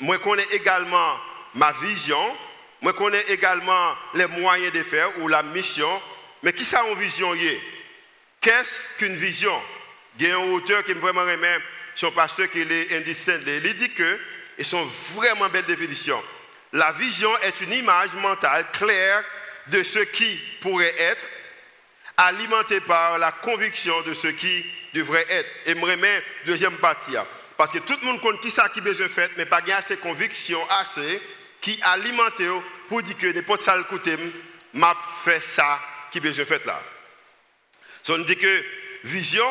moi 0.00 0.18
connais 0.18 0.46
également 0.52 1.18
ma 1.54 1.72
vision, 1.72 2.36
moi 2.80 2.92
connais 2.92 3.22
également 3.28 3.94
les 4.14 4.26
moyens 4.26 4.72
de 4.72 4.82
faire 4.82 5.10
ou 5.20 5.28
la 5.28 5.42
mission, 5.42 6.00
mais 6.42 6.52
qui 6.52 6.64
ça 6.64 6.84
une 6.88 6.98
vision 6.98 7.32
Qu'est-ce 8.40 8.88
qu'une 8.98 9.14
vision? 9.14 9.58
Il 10.18 10.28
y 10.28 10.30
a 10.30 10.36
un 10.36 10.52
auteur 10.52 10.84
qui 10.84 10.94
me 10.94 11.00
vraiment 11.00 11.22
remet 11.22 11.58
son 11.94 12.10
pasteur 12.10 12.50
qui 12.50 12.60
est 12.60 12.96
indistinct, 12.96 13.38
il 13.46 13.74
dit 13.74 13.94
que, 13.94 14.20
et 14.58 14.64
sont 14.64 14.84
vraiment 15.14 15.48
belles 15.48 15.64
définitions, 15.64 16.22
la 16.72 16.92
vision 16.92 17.30
est 17.38 17.60
une 17.60 17.72
image 17.72 18.12
mentale 18.14 18.66
claire 18.72 19.24
de 19.68 19.82
ce 19.82 20.00
qui 20.00 20.38
pourrait 20.60 20.94
être, 20.98 21.24
alimentée 22.16 22.80
par 22.80 23.18
la 23.18 23.32
conviction 23.32 24.02
de 24.02 24.12
ce 24.12 24.28
qui 24.28 24.64
devrait 24.92 25.26
être. 25.28 25.48
Et 25.66 25.74
me 25.74 25.84
remet 25.84 26.22
deuxième 26.46 26.76
partie. 26.76 27.16
Parce 27.56 27.72
que 27.72 27.78
tout 27.78 27.96
le 28.00 28.06
monde 28.06 28.20
connaît 28.20 28.38
qui 28.38 28.50
ça 28.50 28.68
qui 28.68 28.80
besoin 28.80 29.08
faire, 29.08 29.28
mais 29.36 29.46
pas 29.46 29.60
bien 29.60 29.76
assez 29.76 29.96
conviction 29.96 30.60
assez 30.70 31.22
qui 31.60 31.80
alimente 31.82 32.42
pour 32.88 33.02
dire 33.02 33.16
que 33.16 33.26
n'importe 33.28 33.62
ça 33.62 33.76
le 33.76 33.84
côté 33.84 34.16
m'a 34.74 34.94
fait 35.24 35.40
ça 35.40 35.80
qui 36.10 36.20
besoin 36.20 36.44
faire 36.44 36.60
là. 36.66 36.82
So, 38.02 38.14
on 38.14 38.18
dit 38.18 38.36
que 38.36 38.64
vision, 39.04 39.46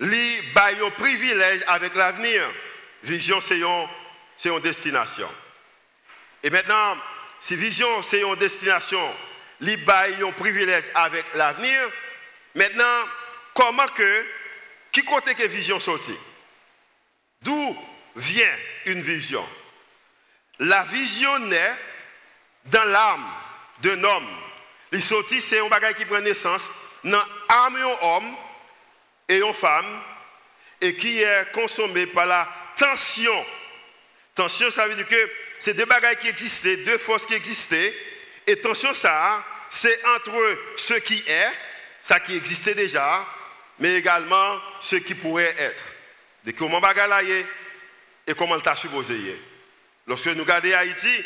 li 0.00 0.38
un 0.56 0.90
privilège 0.90 1.62
avec 1.66 1.94
l'avenir. 1.94 2.42
Vision, 3.02 3.40
c'est 3.40 3.58
une, 3.58 4.60
destination. 4.60 5.28
Et 6.42 6.50
maintenant, 6.50 6.96
si 7.40 7.56
vision, 7.56 8.02
c'est 8.02 8.20
une 8.20 8.36
destination, 8.36 9.00
li 9.60 9.78
un 9.88 10.32
privilège 10.32 10.84
avec 10.94 11.24
l'avenir, 11.34 11.78
maintenant, 12.54 13.08
comment 13.54 13.86
que, 13.88 14.26
qui 14.92 15.02
côté 15.04 15.34
que 15.34 15.46
vision 15.46 15.80
sortit 15.80 16.18
D'où 17.42 17.76
vient 18.16 18.56
une 18.86 19.00
vision? 19.00 19.46
La 20.58 20.82
vision 20.84 21.38
naît 21.40 21.74
dans 22.66 22.84
l'âme 22.84 23.26
d'un 23.80 24.02
homme. 24.02 24.28
Les 24.90 25.00
sorti, 25.00 25.40
c'est 25.40 25.60
un 25.60 25.68
bagage 25.68 25.94
qui 25.94 26.04
prend 26.04 26.20
naissance 26.20 26.62
dans 27.04 27.22
l'âme 27.48 27.74
d'un 27.74 28.06
homme 28.08 28.36
et 29.28 29.38
une 29.38 29.54
femme 29.54 30.02
et 30.80 30.94
qui 30.94 31.20
est 31.20 31.52
consommé 31.52 32.06
par 32.06 32.26
la 32.26 32.48
tension. 32.76 33.46
Tension, 34.34 34.70
ça 34.70 34.86
veut 34.86 34.94
dire 34.94 35.06
que 35.06 35.30
c'est 35.58 35.74
deux 35.74 35.84
bagages 35.84 36.18
qui 36.18 36.28
existaient, 36.28 36.78
deux 36.78 36.98
forces 36.98 37.26
qui 37.26 37.34
existaient. 37.34 37.94
Et 38.46 38.56
tension, 38.60 38.94
ça, 38.94 39.44
c'est 39.70 40.04
entre 40.06 40.58
ce 40.76 40.94
qui 40.94 41.22
est, 41.26 41.52
ça 42.02 42.20
qui 42.20 42.36
existait 42.36 42.74
déjà, 42.74 43.26
mais 43.78 43.94
également 43.94 44.60
ce 44.80 44.96
qui 44.96 45.14
pourrait 45.14 45.54
être. 45.58 45.82
De 46.44 46.52
comment 46.52 46.80
bagaille 46.80 47.46
et 48.26 48.34
comment 48.34 48.54
le 48.54 48.76
supposé 48.76 49.38
Lorsque 50.06 50.26
nous 50.26 50.42
regardons 50.42 50.72
Haïti, 50.72 51.24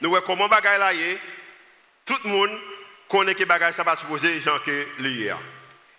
nous 0.00 0.10
voyons 0.10 0.24
comment 0.26 0.48
bagaille 0.48 1.18
tout 2.04 2.16
le 2.24 2.30
monde 2.30 2.60
connaît 3.08 3.34
que 3.34 3.44
bagaille 3.44 3.72
ça 3.72 3.82
va 3.82 3.96
supposer 3.96 4.40
gens 4.40 4.58
que. 4.60 4.86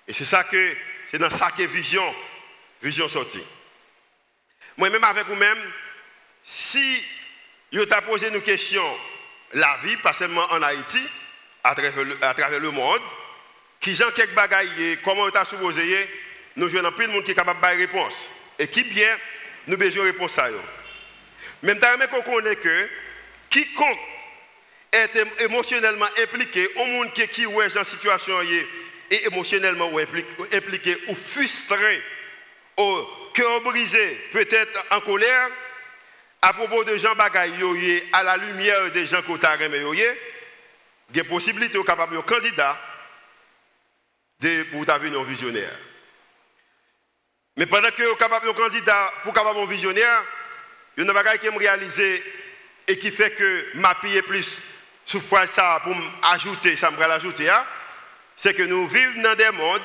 Et 0.08 0.14
c'est 0.14 0.26
ça 0.26 0.44
que 0.44 0.76
c'est 1.10 1.18
dans 1.18 1.30
ça 1.30 1.52
que 1.52 1.64
vision, 1.64 2.04
vision 2.82 3.08
sortie. 3.08 3.44
Moi-même 4.78 5.04
avec 5.04 5.28
vous-même, 5.28 5.58
si 6.44 7.04
vous 7.74 7.86
t'a 7.86 8.02
posé 8.02 8.30
une 8.30 8.42
question, 8.42 8.84
la 9.54 9.78
vie, 9.84 9.98
pas 9.98 10.14
seulement 10.14 10.46
en 10.52 10.62
Haïti, 10.62 11.02
à 11.64 11.76
travers 11.76 12.60
le, 12.60 12.72
monde, 12.72 13.02
qui 13.80 13.94
j'en 13.94 14.12
quelques 14.12 14.34
bagailles, 14.34 14.98
comment 15.04 15.26
vous 15.26 15.32
t'a 15.32 15.46
supposé, 15.46 16.10
nous 16.56 16.70
jouons 16.70 16.92
peu 16.92 17.08
de 17.08 17.12
monde 17.12 17.24
qui 17.24 17.32
est 17.32 17.36
capable 17.36 17.62
de 17.62 17.78
réponse. 17.78 18.30
Et 18.62 18.68
qui 18.68 18.84
bien, 18.84 19.18
nous 19.66 19.76
besoin 19.76 20.04
de 20.04 20.12
réponse 20.12 20.38
à 20.38 20.52
eux. 20.52 20.62
Même 21.64 21.80
temps, 21.80 21.88
qu'on 22.12 22.22
connaît 22.22 22.56
que 22.56 22.90
quiconque 23.50 23.98
est 24.92 25.18
émotionnellement 25.40 26.06
impliqué, 26.22 26.70
au 26.76 26.86
monde 26.86 27.12
qui 27.12 27.24
est 27.24 27.74
dans 27.74 27.84
situation 27.84 28.40
et 29.10 29.26
émotionnellement 29.26 29.90
impliqué 30.54 30.96
ou 31.08 31.16
frustré, 31.16 32.04
au 32.78 33.08
cœur 33.34 33.62
brisé, 33.62 34.30
peut-être 34.32 34.86
en 34.92 35.02
colère, 35.02 35.50
à 36.44 36.54
propos 36.54 36.84
de 36.84 36.98
gens 37.00 37.16
bagaille 37.16 38.04
à 38.14 38.22
la 38.22 38.38
lumière 38.38 38.92
des 38.92 39.08
gens 39.08 39.24
qui 39.24 39.32
ont 39.32 39.40
il 41.10 41.18
y 41.18 41.20
a 41.20 41.24
possibilité 41.24 41.80
de 41.80 41.84
capable 41.84 42.16
un 42.16 42.22
candidat 42.22 42.80
de 44.40 44.64
pour 44.66 44.86
devenir 44.86 45.20
un 45.20 45.24
visionnaire. 45.24 45.91
Mais 47.62 47.68
pendant 47.68 47.92
que 47.92 48.02
vous 48.02 48.16
capable 48.16 48.50
un 48.50 48.54
candidat 48.54 49.14
pour 49.24 49.34
capable 49.34 49.60
un 49.60 49.68
visionnaire, 49.68 50.24
il 50.98 51.04
y 51.04 51.06
a 51.06 51.08
une 51.08 51.14
bagaille 51.14 51.38
qui 51.38 51.48
me 51.48 51.60
réaliser 51.60 52.24
et 52.88 52.98
qui 52.98 53.12
fait 53.12 53.36
que 53.36 53.66
ma 53.76 53.94
paye 53.94 54.20
plus 54.24 54.58
sous 55.06 55.22
ça 55.46 55.80
pour 55.84 55.96
ajouter, 56.24 56.76
ça 56.76 56.90
me 56.90 56.98
l'ajouter, 56.98 57.52
hein. 57.52 57.64
c'est 58.36 58.56
que 58.56 58.64
nous 58.64 58.88
vivons 58.88 59.22
dans 59.22 59.36
des 59.36 59.52
mondes, 59.52 59.84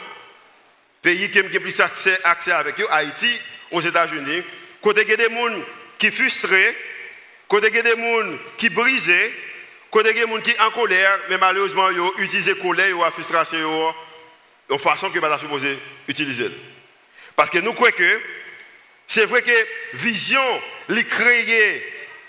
pays 1.02 1.30
qui 1.30 1.38
ont 1.38 1.61
plus 1.61 1.78
accès, 1.78 2.18
avec 2.50 2.80
eux, 2.80 2.87
Haïti, 2.88 3.38
aux 3.71 3.83
États-Unis, 3.83 4.42
côté 4.80 5.04
des 5.04 5.25
gens 5.25 5.61
qui 5.99 6.11
frustrés, 6.11 6.75
côté 7.47 7.71
des 7.71 7.83
gens 7.83 8.38
qui 8.56 8.71
brisés, 8.71 9.35
côté 9.90 10.14
des 10.14 10.21
gens 10.21 10.40
qui 10.40 10.59
en 10.61 10.71
colère, 10.71 11.18
mais 11.28 11.37
malheureusement, 11.37 11.90
ils 11.90 12.25
utilisent 12.25 12.56
colère 12.59 12.99
ou 12.99 13.04
frustration 13.11 13.95
de 14.71 14.76
façon 14.78 15.11
que 15.11 15.18
pas 15.18 15.38
supposé 15.38 15.78
utiliser. 16.09 16.50
Parce 17.37 17.50
que 17.50 17.59
nous 17.59 17.75
croyons 17.75 17.95
que 17.97 18.21
c'est 19.07 19.26
vrai 19.26 19.43
que 19.43 19.66
vision, 19.95 20.62
les 20.88 21.05
créer, 21.05 21.85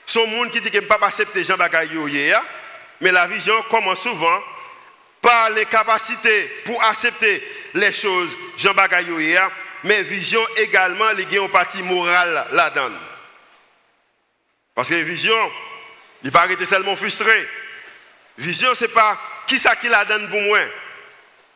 son 0.05 0.27
monde 0.27 0.51
qui 0.51 0.61
dit 0.61 0.69
qu'il 0.69 0.81
ne 0.81 0.85
pas 0.85 0.99
accepter 1.01 1.43
Jean 1.43 1.57
Bagaille, 1.57 2.35
mais 3.01 3.11
la 3.11 3.27
vision 3.27 3.55
commence 3.69 4.01
souvent 4.01 4.43
par 5.21 5.49
les 5.51 5.65
capacités 5.65 6.51
pour 6.65 6.81
accepter 6.83 7.41
les 7.73 7.93
choses 7.93 8.37
Jean 8.57 8.73
Bagaille, 8.73 9.39
mais 9.83 10.03
vision 10.03 10.41
également, 10.57 11.09
il 11.17 11.33
y 11.33 11.37
a 11.37 11.41
une 11.41 11.49
partie 11.49 11.83
morale 11.83 12.47
là-dedans. 12.51 12.91
Parce 14.75 14.89
que 14.89 14.95
vision, 14.95 15.51
il 16.23 16.31
pas 16.31 16.41
arrêter 16.41 16.65
seulement 16.65 16.95
frustré. 16.95 17.47
Vision, 18.37 18.75
ce 18.75 18.85
n'est 18.85 18.91
pas 18.91 19.19
qui 19.47 19.57
ça 19.57 19.75
qui 19.75 19.87
la 19.87 20.05
donne 20.05 20.29
pour 20.29 20.41
moi. 20.41 20.59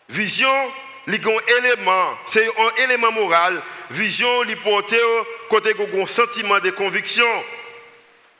Vision, 0.10 0.72
élément, 1.08 2.17
c'est 2.27 2.48
un 2.48 2.84
élément 2.84 3.12
moral. 3.12 3.62
Vision, 3.89 4.43
il 4.43 4.58
porte 4.58 4.96
côté 5.50 5.74
un 5.74 6.08
sentiment 6.08 6.60
de 6.60 6.72
conviction. 6.72 7.27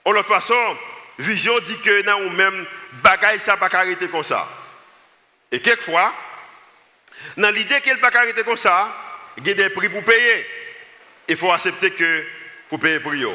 En 0.06 0.12
l'autre 0.12 0.27
façon, 0.27 0.77
vision 1.20 1.58
dit 1.60 1.77
que 1.80 2.01
dans 2.01 2.22
ou 2.22 2.30
même 2.30 2.65
bagaille 3.03 3.39
ça 3.39 3.58
pas 3.58 3.70
arrêter 3.72 4.08
comme 4.08 4.24
ça. 4.24 4.48
Et 5.51 5.60
quelquefois, 5.60 6.13
dans 7.38 7.50
l'idée 7.51 7.82
qu'elle 7.82 8.00
pas 8.00 8.15
arrêter 8.15 8.44
comme 8.44 8.58
ça, 8.58 8.96
il 9.38 9.48
y 9.48 9.51
a 9.51 9.53
des 9.53 9.70
prix 9.70 9.89
pour 9.89 10.03
payer. 10.03 10.46
Il 11.27 11.38
faut 11.38 11.51
accepter 11.51 11.91
que 11.91 12.25
pour 12.70 12.80
payer 12.80 13.00
prix. 13.00 13.25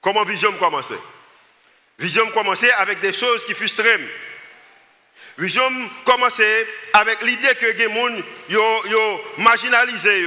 Comment 0.00 0.24
vision 0.24 0.52
commencer? 0.52 0.98
Vision 1.98 2.30
commencer 2.30 2.70
avec 2.70 3.00
des 3.00 3.12
choses 3.12 3.44
qui 3.44 3.54
frustrent. 3.54 3.84
Vision 5.40 5.72
commencer 6.04 6.66
avec 6.92 7.22
l'idée 7.22 7.54
que 7.58 7.64
les 7.64 7.84
gens 7.84 8.22
yo 8.50 8.62
yo 8.90 9.20
marginalisé 9.38 10.26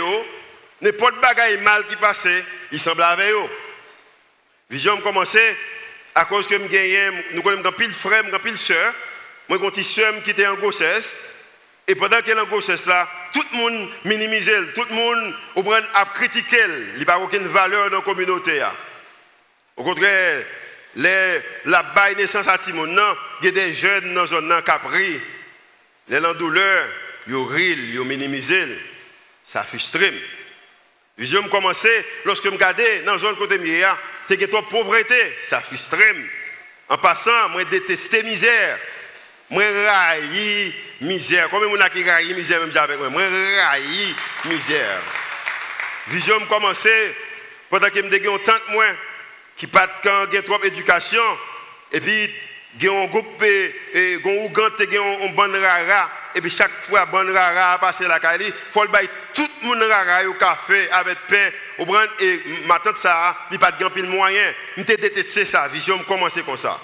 n'importe 0.81 1.21
bagaille 1.21 1.59
mal 1.59 1.85
qui 1.85 1.95
passait, 1.97 2.43
ils 2.71 2.79
semblent 2.79 3.03
avec 3.03 3.29
eux. 3.29 3.49
Vision 4.71 4.99
commencer 5.01 5.55
à 6.15 6.25
cause 6.25 6.47
que 6.47 6.55
nous 6.55 7.41
connaissons 7.43 7.71
pile 7.73 7.93
frère, 7.93 8.23
pile 8.43 8.57
soeur, 8.57 8.91
moi 9.49 9.59
j'ai 9.61 9.81
une 9.81 9.83
soeur 9.83 10.23
qui 10.23 10.31
était 10.31 10.47
en 10.47 10.55
grossesse 10.55 11.13
et 11.87 11.93
pendant 11.93 12.19
qu'elle 12.21 12.37
est 12.39 12.41
en 12.41 12.45
grossesse 12.45 12.87
là, 12.87 13.07
tout 13.33 13.45
le 13.51 13.57
monde 13.59 13.89
minimise, 14.05 14.51
tout 14.73 14.85
le 14.89 14.95
monde 14.95 15.35
a 15.93 16.05
critiqué, 16.05 16.57
il 16.97 17.03
n'y 17.03 17.11
a 17.11 17.19
aucune 17.19 17.47
valeur 17.49 17.91
dans 17.91 17.97
la 17.97 18.03
communauté. 18.03 18.63
Au 19.77 19.83
contraire, 19.83 20.43
les, 20.95 21.39
la 21.65 21.83
baille 21.83 22.15
naissance 22.15 22.47
à 22.47 22.57
Timon, 22.57 22.87
il 23.41 23.45
y 23.45 23.47
a 23.47 23.51
des 23.51 23.73
jeunes 23.73 24.13
dans 24.13 24.21
la 24.21 24.27
zone 24.27 24.61
qui 24.63 24.71
ont. 24.71 25.21
Les 26.09 26.19
douleur, 26.35 26.87
ils 27.27 27.35
rient, 27.35 27.93
ils 27.93 27.99
minimisent. 28.01 28.77
Ça 29.43 29.63
frustre. 29.63 29.99
Je 31.17 31.37
me 31.37 31.49
commencer, 31.49 32.05
lorsque 32.25 32.45
je 32.45 32.49
regardais 32.49 33.01
dans 33.01 33.13
la 33.13 33.19
zone 33.19 33.35
côté 33.35 33.57
mia, 33.57 33.97
c'est 34.27 34.37
que 34.37 34.45
toi 34.45 34.67
pauvreté, 34.69 35.15
ça 35.47 35.59
frustre. 35.59 35.95
En 36.89 36.97
passant, 36.97 37.49
moi 37.49 37.63
détester 37.65 38.23
misère. 38.23 38.77
Moi 39.49 39.63
raille 39.85 40.73
misère. 41.01 41.49
Combien 41.49 41.69
de 41.69 41.77
gens 41.77 41.89
qui 41.89 42.03
raille 42.03 42.33
misère 42.33 42.59
même 42.59 42.75
avec 42.75 42.99
moi 42.99 43.09
Moi 43.09 43.21
raille 43.21 44.15
misère. 44.45 44.99
Vision 46.07 46.39
me 46.39 46.45
commencer 46.45 47.15
pendant 47.69 47.89
que 47.89 47.95
je 47.95 48.01
me 48.01 48.09
disais 48.09 48.29
tant 48.43 48.53
moi 48.69 48.85
qui 49.55 49.67
pas 49.67 49.87
quand 50.03 50.25
il 50.31 50.41
trop 50.43 50.57
d'éducation 50.57 51.21
et 51.91 52.01
puis 52.01 52.29
il 52.79 52.83
y 52.83 52.89
a 52.89 52.93
un 52.93 53.05
groupe 53.05 53.41
et 53.43 54.19
un 54.23 54.45
ougante 54.45 54.81
et 54.81 54.97
un 54.97 55.29
bon 55.33 55.51
rara 55.61 56.09
et 56.35 56.41
puis 56.41 56.49
chaque 56.49 56.81
fois 56.81 57.05
bon 57.05 57.31
rara 57.33 57.77
passe 57.79 58.01
la 58.01 58.19
cali 58.19 58.51
faut 58.71 58.83
le 58.83 58.89
bailler 58.89 59.09
tout 59.33 59.49
le 59.61 59.67
monde 59.67 59.83
rara 59.83 60.23
au 60.27 60.33
café 60.33 60.89
avec 60.91 61.17
pain. 61.27 61.49
Au 61.79 61.85
brand 61.85 62.07
et 62.19 62.39
ma 62.65 62.79
tante 62.79 62.97
ça 62.97 63.35
il 63.51 63.59
pas 63.59 63.71
de 63.71 63.87
pile 63.89 64.05
moyen. 64.05 64.53
Me 64.77 64.83
détesté 64.83 65.45
ça 65.45 65.67
vision 65.67 65.97
me 65.97 66.03
commencer 66.03 66.41
comme 66.43 66.57
ça. 66.57 66.79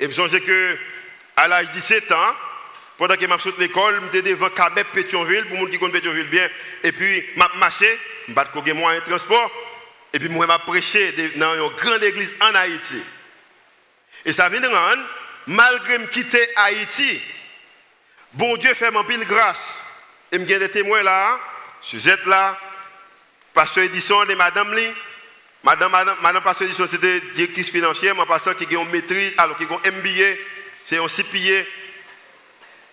Et 0.00 0.06
je 0.06 0.12
songez 0.12 0.40
que 0.40 0.78
à 1.36 1.48
l'âge 1.48 1.68
de 1.68 1.72
17 1.72 2.12
ans 2.12 2.34
pendant 2.98 3.14
que 3.14 3.20
je 3.20 3.38
suis 3.38 3.50
à 3.50 3.60
l'école, 3.60 4.00
je 4.12 4.18
suis 4.18 4.28
devant 4.28 4.50
Cabet 4.50 4.82
Pétionville, 4.92 5.46
pour 5.46 5.54
les 5.54 5.60
gens 5.60 5.66
qui 5.70 5.78
connaissent 5.78 6.00
Pétionville 6.00 6.26
bien, 6.26 6.48
et 6.82 6.90
puis 6.90 7.24
je 7.36 7.58
marché, 7.58 7.86
je 8.26 8.32
suis 8.32 8.72
moyen 8.74 8.98
de 8.98 9.04
transport, 9.04 9.50
et 10.12 10.18
puis 10.18 10.28
moi, 10.28 10.46
je 10.46 10.70
prêché 10.70 11.12
dans 11.36 11.54
une 11.54 11.76
grande 11.76 12.02
église 12.02 12.34
en 12.40 12.54
Haïti. 12.54 13.02
Et 14.24 14.32
ça 14.32 14.48
vient 14.48 14.60
de 14.60 14.68
rendre, 14.68 15.02
malgré 15.46 15.98
me 15.98 16.06
quitter 16.06 16.42
Haïti, 16.56 17.20
bon 18.32 18.56
Dieu 18.56 18.74
fait 18.74 18.90
mon 18.90 19.04
pile 19.04 19.24
grâce. 19.24 19.84
Et 20.32 20.38
je 20.38 20.44
des 20.44 20.70
témoins 20.70 21.02
là, 21.02 21.38
Suzette 21.80 22.24
là, 22.26 22.58
pasteur 23.54 23.84
édition 23.84 24.24
de 24.24 24.34
Madame 24.34 24.74
Lee. 24.74 24.92
Madame, 25.62 25.90
Madame, 25.90 26.16
Madame 26.22 26.42
Pasteur 26.42 26.66
édition, 26.66 26.86
c'était 26.90 27.20
directrice 27.34 27.70
financière, 27.70 28.14
mon 28.14 28.26
pasteur 28.26 28.56
qui 28.56 28.64
a 28.74 28.80
une 28.80 28.90
maîtrise, 28.90 29.32
alors 29.36 29.56
qui 29.56 29.64
a 29.64 29.90
MBA, 29.90 30.38
c'est 30.84 30.98
un 30.98 31.06
CPA. 31.06 31.66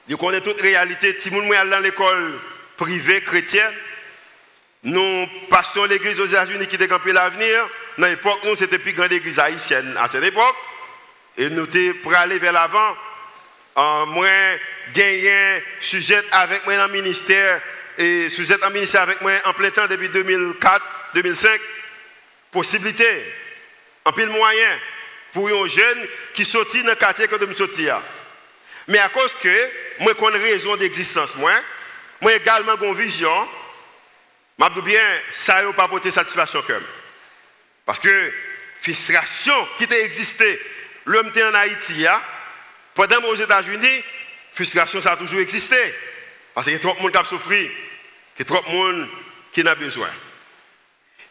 Je 0.09 0.15
connais 0.15 0.41
toute 0.41 0.59
réalité. 0.59 1.17
Si 1.19 1.29
vous 1.29 1.41
allez 1.53 1.69
dans 1.69 1.79
l'école 1.79 2.39
privée 2.77 3.21
chrétienne, 3.21 3.73
nous 4.85 5.27
passions 5.49 5.85
l'église 5.85 6.19
aux 6.19 6.27
États-Unis 6.27 6.67
qui 6.67 6.77
décampait 6.77 7.11
l'avenir. 7.11 7.67
Dans 7.97 8.05
l'époque, 8.05 8.39
nous, 8.43 8.55
c'était 8.55 8.77
plus 8.77 8.93
grande 8.93 9.11
église 9.11 9.39
haïtienne 9.39 9.97
à 9.99 10.07
cette 10.07 10.23
époque. 10.23 10.55
Et 11.37 11.49
nous 11.49 11.65
étions 11.65 11.95
pour 12.03 12.13
aller 12.13 12.37
vers 12.37 12.53
l'avant. 12.53 12.95
Euh, 13.77 14.05
moi, 14.05 14.27
gagné 14.93 15.63
sujet 15.81 16.21
avec 16.31 16.65
moi 16.65 16.77
dans 16.77 16.85
le 16.85 16.93
ministère 16.93 17.61
et 17.97 18.29
sujet 18.29 18.63
en 18.63 18.69
ministère 18.69 19.01
avec 19.01 19.21
moi 19.21 19.31
en 19.45 19.53
plein 19.53 19.71
temps 19.71 19.87
depuis 19.87 20.07
2004-2005. 20.09 21.59
Possibilité, 22.51 23.25
en 24.05 24.11
pile 24.13 24.29
moyen 24.29 24.79
pour 25.33 25.49
un 25.49 25.67
jeune 25.67 26.07
qui 26.35 26.45
sortit 26.45 26.83
dans 26.83 26.89
le 26.89 26.95
quartier 26.95 27.27
que 27.27 27.35
je 27.37 27.45
me 27.45 27.79
Mais 28.87 28.99
à 28.99 29.09
cause 29.09 29.35
que 29.41 29.69
moi, 29.99 30.13
une 30.29 30.41
raison 30.41 30.75
d'existence, 30.77 31.35
moi, 31.35 31.53
moi 32.21 32.33
également 32.35 32.75
une 32.81 32.93
vision 32.93 33.49
je 34.59 34.73
dis 34.73 34.81
bien, 34.81 35.21
ça 35.33 35.61
n'a 35.61 35.73
pas 35.73 35.87
porté 35.87 36.11
satisfaction 36.11 36.61
comme. 36.63 36.83
Parce 37.85 37.99
que 37.99 38.33
frustration 38.81 39.67
qui 39.77 39.85
a 39.91 39.99
existé, 39.99 40.59
l'homme 41.05 41.27
était 41.27 41.43
en 41.43 41.53
Haïti, 41.53 42.05
pendant 42.93 43.23
aux 43.23 43.35
États-Unis, 43.35 44.03
frustration 44.53 45.01
ça 45.01 45.13
a 45.13 45.17
toujours 45.17 45.39
existé. 45.39 45.77
Parce 46.53 46.67
qu'il 46.67 46.75
y 46.75 46.77
a 46.77 46.79
trop 46.79 46.95
de 46.95 47.01
monde 47.01 47.11
qui 47.11 47.17
a 47.17 47.25
souffert, 47.25 47.51
il 47.51 48.39
y 48.39 48.41
a 48.41 48.45
trop 48.45 48.61
de 48.61 48.69
monde 48.69 49.09
qui 49.51 49.67
a 49.67 49.75
besoin. 49.75 50.09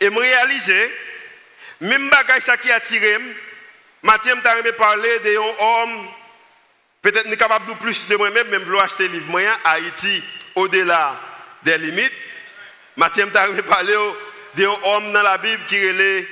Et 0.00 0.10
me 0.10 0.18
réaliser, 0.18 0.94
même 1.80 2.10
bagage 2.10 2.42
ça 2.42 2.56
qui 2.56 2.70
a 2.70 2.80
tiré, 2.80 3.18
Mathieu 4.02 4.34
m'a 4.34 4.72
parlé 4.72 5.18
d'un 5.20 5.40
homme, 5.40 6.08
peut-être 7.00 7.26
n'est 7.26 7.38
capable 7.38 7.66
de 7.66 7.72
plus 7.74 8.06
de 8.06 8.16
moi-même, 8.16 8.48
même 8.48 8.64
vouloir 8.64 8.84
acheter 8.84 9.08
livre 9.08 9.30
moyen, 9.30 9.56
Haïti, 9.64 10.22
au-delà 10.54 11.18
des 11.62 11.78
limites. 11.78 12.12
Mathieu 12.96 13.26
m'a 13.26 13.62
parlé 13.62 13.94
d'un 14.54 14.74
homme 14.84 15.12
dans 15.12 15.22
la 15.22 15.38
Bible 15.38 15.62
qui 15.68 15.76
est 15.76 16.28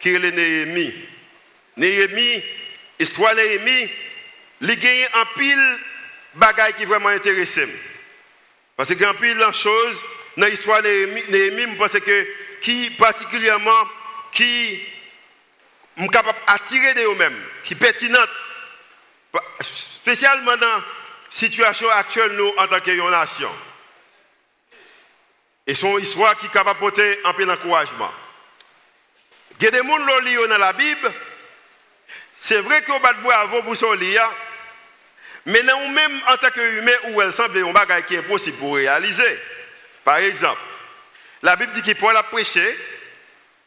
qui 0.00 0.14
est 0.14 0.18
Néhémie. 0.18 0.94
Néhémie, 1.76 2.42
histoire 2.98 3.34
Néhémie, 3.34 3.90
il 4.60 4.70
a 4.70 5.20
un 5.20 5.24
pile 5.36 5.78
bagaille 6.34 6.74
qui 6.74 6.84
vraiment 6.84 7.08
intéressant. 7.08 7.68
Parce 8.76 8.94
que 8.94 9.04
un 9.04 9.14
pile 9.14 9.36
de 9.36 9.52
choses 9.52 9.96
dans 10.36 10.46
l'histoire 10.46 10.82
de 10.82 11.30
Néhémie, 11.30 11.76
je 11.92 11.98
que 11.98 12.26
qui 12.60 12.90
particulièrement 12.90 13.88
qui 14.32 14.80
est 15.96 16.08
capable 16.08 16.38
d'attirer 16.46 16.94
de 16.94 17.00
eux-mêmes, 17.02 17.40
qui 17.64 17.74
est 17.74 17.76
pertinente, 17.76 18.28
spécialement 19.60 20.56
dans 20.56 20.66
la 20.66 20.84
situation 21.30 21.88
actuelle 21.90 22.32
nous 22.32 22.52
en 22.56 22.66
tant 22.66 22.80
que 22.80 23.10
nation. 23.10 23.50
Et 25.68 25.74
son 25.74 25.98
histoire 25.98 26.36
qui 26.38 26.46
est 26.46 26.50
capable 26.50 26.80
porter 26.80 27.20
un 27.26 27.34
peu 27.34 27.44
d'encouragement. 27.44 28.10
Il 29.60 29.64
y 29.64 29.68
a 29.68 29.70
des 29.70 29.78
gens 29.78 30.20
qui 30.24 30.48
dans 30.48 30.58
la 30.58 30.72
Bible. 30.72 31.12
C'est 32.38 32.62
vrai 32.62 32.82
qu'on 32.82 32.98
va 32.98 33.12
bravo 33.12 33.62
pour 33.62 33.76
son 33.76 33.92
lire. 33.92 34.26
Mais 35.44 35.62
nous-mêmes, 35.62 36.20
en 36.26 36.36
tant 36.38 36.48
qu'humains, 36.50 37.10
où 37.10 37.20
elle 37.20 37.32
semble 37.32 37.58
un 37.58 37.72
bagage 37.72 38.04
qui 38.06 38.14
est 38.14 38.18
impossible 38.18 38.56
pour 38.56 38.76
réaliser. 38.76 39.38
Par 40.04 40.16
exemple, 40.16 40.60
la 41.42 41.54
Bible 41.56 41.72
dit 41.72 41.82
que 41.82 41.98
Paul 41.98 42.16
a 42.16 42.22
prêché. 42.22 42.64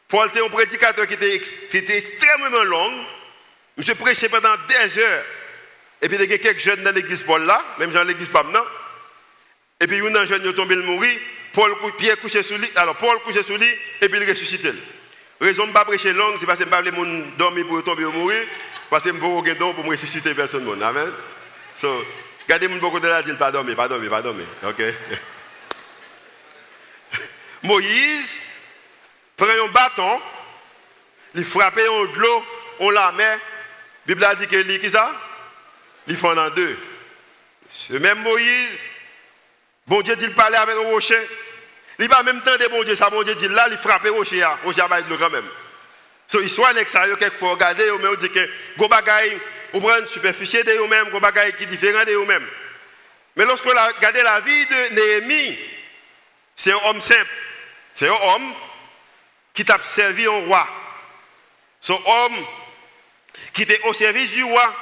Paul 0.08 0.28
était 0.28 0.44
un 0.44 0.50
prédicateur 0.50 1.06
qui 1.06 1.14
était, 1.14 1.98
extrêmement 1.98 2.64
long. 2.64 3.06
Monsieur 3.78 3.94
prêché 3.94 4.28
pendant 4.28 4.56
des 4.68 5.00
heures. 5.00 5.24
Et 6.02 6.10
puis, 6.10 6.18
il 6.20 6.32
y 6.32 6.34
a 6.34 6.38
quelques 6.40 6.62
jeunes 6.62 6.82
dans 6.82 6.96
l'église 6.96 7.22
Paul 7.22 7.44
là, 7.44 7.64
même 7.78 7.92
dans 7.92 8.04
l'église 8.04 8.30
pas 8.30 8.42
maintenant. 8.42 8.66
Et 9.80 9.86
puis, 9.86 10.00
un 10.00 10.26
jeune 10.26 10.48
est 10.48 10.54
tombé, 10.54 10.74
il 10.74 10.82
mourit. 10.82 11.20
Paul, 11.54 11.76
Pierre 11.98 12.20
couché 12.20 12.44
sous 12.44 12.58
lui. 12.58 12.70
Alors, 12.76 12.98
Paul 12.98 13.20
couché 13.20 13.44
sous 13.44 13.58
lui, 13.58 13.68
et 14.02 14.10
puis 14.10 14.20
il 14.22 14.30
ressuscite. 14.30 14.68
Raison 15.40 15.68
pas 15.72 15.86
prêcher 15.86 16.14
long, 16.14 16.36
c'est 16.40 16.46
parce 16.46 16.60
que 16.60 16.66
je 16.66 16.70
ne 16.70 16.76
veux 16.76 16.92
pas 16.92 17.38
dormir 17.38 17.68
pour 17.68 17.84
tomber 17.84 18.06
ou 18.06 18.12
mourir. 18.12 18.46
Parce 18.90 19.04
que 19.04 19.10
je 19.10 19.16
ne 19.16 19.20
veux 19.20 19.56
pas 19.56 19.74
pour 19.74 19.84
me 19.84 19.90
ressusciter 19.90 20.34
personne. 20.36 20.84
Amen. 20.84 21.12
So, 21.74 22.06
regardez 22.44 22.68
mon 22.68 22.78
beaucoup 22.78 23.00
de 23.00 23.08
la 23.08 23.24
dit 23.24 23.34
pas 23.34 23.52
dormir, 23.52 23.76
pas 23.76 23.88
dormir, 23.88 24.10
pas 24.10 24.22
dormir. 24.22 24.46
OK? 24.64 24.82
Moïse 27.64 28.38
prend 29.36 29.48
un 29.48 29.68
bâton, 29.72 30.22
il 31.36 31.46
frappe 31.46 31.80
en 31.80 32.06
de 32.06 32.20
l'eau, 32.20 32.46
on 32.80 32.90
la 32.90 33.12
met. 33.14 33.24
La 33.24 33.40
Bible 34.06 34.24
a 34.24 34.36
dit 34.36 34.48
que 34.48 34.58
lui, 34.58 34.80
qui 34.80 34.90
ça? 34.90 35.16
Il 36.08 36.18
fond 36.18 36.38
en 36.38 36.50
deux. 36.50 36.78
Ce 37.70 37.94
même 37.94 38.22
Moïse, 38.22 38.78
bon 39.88 40.02
Dieu 40.02 40.16
dit 40.16 40.26
il 40.26 40.34
parlait 40.34 40.58
avec 40.58 40.76
un 40.76 40.90
rocher. 40.90 41.28
Il 42.00 42.10
va 42.10 42.24
même 42.24 42.42
temps 42.42 42.58
de 42.58 42.68
bon 42.68 42.84
Dieu, 42.84 42.96
ça 42.96 43.10
bon 43.10 43.24
Dieu 43.24 43.36
dit 43.36 43.48
là, 43.48 43.68
il 43.70 43.78
frappe 43.78 44.04
le 44.04 44.12
rocher, 44.12 44.38
le 44.38 44.66
rocher 44.66 44.82
va 44.90 45.00
être 45.00 45.18
quand 45.18 45.30
même. 45.30 45.48
So, 46.28 46.42
histoire 46.42 46.74
n'est 46.74 46.86
que 46.86 46.92
ça, 46.92 47.06
quelquefois, 47.20 47.52
regardez, 47.52 47.92
on 47.92 48.16
dit 48.16 48.30
que, 48.30 48.50
go 48.78 48.88
bagaille, 48.88 49.38
vous 49.74 49.82
prenez 49.82 50.08
superficiel 50.08 50.64
de 50.64 50.72
vous-même, 50.74 51.10
vous 51.10 51.20
bagaille 51.20 51.54
qui 51.54 51.68
différent 51.68 52.06
de 52.06 52.14
vous-même. 52.14 52.48
Mais 53.36 53.46
lorsque 53.46 53.66
vous 53.66 53.72
regardez 53.72 54.24
la 54.24 54.40
vie 54.40 54.66
de 54.66 54.94
Néhémie, 54.96 55.60
c'est 56.56 56.72
un 56.72 56.80
homme 56.86 57.02
simple. 57.02 57.30
C'est 57.94 58.08
un 58.08 58.14
homme 58.14 58.54
qui 59.54 59.66
t'a 59.66 59.78
servi 59.80 60.26
un 60.26 60.46
roi. 60.46 60.68
C'est 61.82 61.94
un 61.94 62.00
homme 62.06 62.46
qui 63.54 63.64
était 63.64 63.82
au 63.84 63.94
service 63.94 64.32
du 64.32 64.46
roi, 64.46 64.74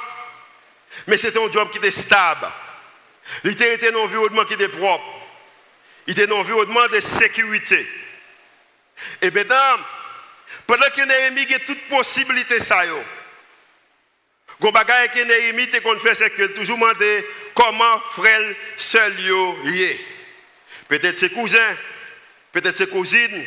mais 1.08 1.16
c'était 1.16 1.42
un 1.42 1.50
job 1.50 1.70
qui 1.70 1.78
était 1.78 1.90
stable. 1.90 2.46
Il 3.44 3.50
était 3.50 3.92
un 3.92 3.96
environnement 3.96 4.44
qui 4.44 4.54
était 4.54 4.68
propre. 4.68 5.04
Il 6.06 6.12
était 6.12 6.30
un 6.30 6.36
environnement 6.36 6.86
de 6.88 7.00
sécurité. 7.00 7.86
Et 9.22 9.30
maintenant, 9.30 9.78
pendant 10.66 10.86
que 10.94 11.02
Néhémie 11.02 11.52
a 11.54 11.58
toute 11.60 11.88
possibilité, 11.88 12.60
ça, 12.60 12.84
yo, 12.84 13.02
Gon 14.60 14.72
bagay 14.72 15.08
que 15.08 15.22
Néhémie 15.24 15.68
te 15.68 15.78
que 15.78 16.46
toujours 16.48 16.76
demander 16.76 17.26
comment 17.54 18.00
frère 18.12 18.54
seul 18.76 19.16
lié. 19.64 19.98
Peut-être 20.88 21.18
ses 21.18 21.30
cousins, 21.30 21.76
peut-être 22.52 22.76
ses 22.76 22.88
cousines, 22.88 23.46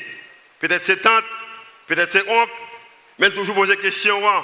peut-être 0.60 0.86
ses 0.86 0.98
tantes, 0.98 1.26
peut-être 1.86 2.12
ses 2.12 2.28
oncles, 2.28 2.52
mais 3.20 3.30
toujours 3.30 3.56
poser 3.56 3.78
question. 3.78 4.28
Hein. 4.28 4.44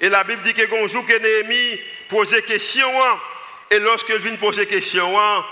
Et 0.00 0.08
la 0.08 0.24
Bible 0.24 0.42
dit 0.42 0.54
que 0.54 0.84
un 0.84 0.88
jour 0.88 1.04
que 1.04 1.18
Néhémie 1.18 1.80
posait 2.08 2.42
question 2.42 2.88
hein. 3.04 3.20
Et 3.70 3.78
lorsqu'il 3.78 4.16
vient 4.16 4.36
poser 4.36 4.66
question, 4.66 5.18
hein, 5.18 5.44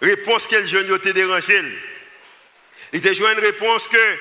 réponse 0.00 0.46
qu'elle 0.46 0.66
jeune 0.66 0.98
te 0.98 1.08
dérangé. 1.10 1.62
Il 2.92 3.00
te 3.00 3.08
une 3.08 3.38
réponse 3.38 3.86
que 3.86 4.18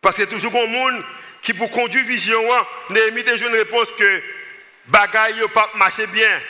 parce 0.00 0.16
que 0.16 0.24
toujours 0.24 0.54
un 0.56 0.66
monde 0.66 1.04
qui 1.42 1.54
pour 1.54 1.70
conduire 1.70 2.04
vision, 2.04 2.42
Néhémie 2.90 3.28
a 3.28 3.34
une 3.34 3.54
réponse 3.54 3.92
que 3.92 4.22
bagaille 4.86 5.42
pas 5.54 5.70
marché 5.74 6.06
bien. 6.08 6.40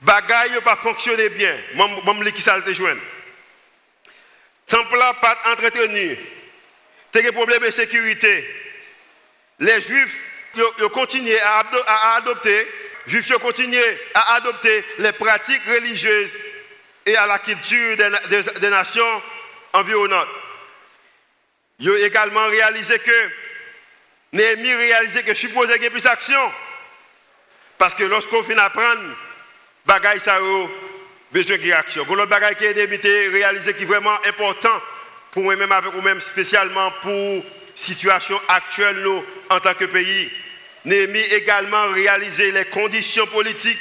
Bagaille 0.00 0.60
pas 0.62 0.76
fonctionné 0.76 1.28
bien. 1.30 1.56
Moi, 1.74 1.88
je 2.24 2.28
qui 2.30 2.40
ça 2.40 2.60
te 2.60 2.72
joindre. 2.72 3.00
Temple 4.66 4.98
n'a 4.98 5.14
pas 5.14 5.38
entretenu. 5.46 6.16
Tu 7.12 7.22
des 7.22 7.32
problèmes 7.32 7.62
de 7.62 7.70
sécurité. 7.70 8.46
Les 9.58 9.82
Juifs 9.82 10.16
ont 10.82 10.88
continué 10.90 11.38
à 11.40 12.14
adopter, 12.16 12.66
Juifs 13.08 13.34
ont 13.34 13.38
continué 13.38 13.82
à 14.14 14.34
adopter 14.34 14.84
les 14.98 15.12
pratiques 15.12 15.62
religieuses 15.66 16.30
et 17.06 17.16
à 17.16 17.26
la 17.26 17.38
culture 17.38 17.96
des, 17.96 18.70
nations 18.70 19.22
environnantes. 19.72 20.28
Ils 21.78 21.90
ont 21.90 21.96
également 21.96 22.46
réalisé 22.48 22.98
que 22.98 23.30
Néhémie 24.30 24.74
réalisé 24.74 25.22
que 25.22 25.32
je 25.32 25.38
suppose 25.38 25.72
qu'il 25.72 25.84
y 25.84 25.86
a 25.86 25.90
plus 25.90 26.02
d'action. 26.02 26.52
Parce 27.78 27.94
que 27.94 28.04
lorsqu'on 28.04 28.42
finit 28.42 28.56
d'apprendre, 28.56 29.16
bagaille 29.86 30.20
ça 30.20 30.36
a 30.36 30.40
besoin 31.32 31.56
de 31.56 31.62
réaction. 31.62 32.04
L'autre 32.04 32.26
bagaille 32.26 32.56
qui 32.56 32.66
est 32.66 33.28
réalisé 33.28 33.72
qui 33.72 33.84
est 33.84 33.86
vraiment 33.86 34.18
important 34.26 34.82
pour 35.30 35.44
moi-même 35.44 35.72
avec 35.72 35.94
vous-même, 35.94 36.20
spécialement 36.20 36.90
pour 37.00 37.10
la 37.10 37.42
situation 37.74 38.38
actuelle 38.48 39.06
en 39.48 39.60
tant 39.60 39.72
que 39.72 39.86
pays. 39.86 40.30
Néhémie 40.84 41.18
également 41.18 41.88
réalisé 41.88 42.50
les 42.52 42.64
conditions 42.66 43.26
politiques, 43.26 43.78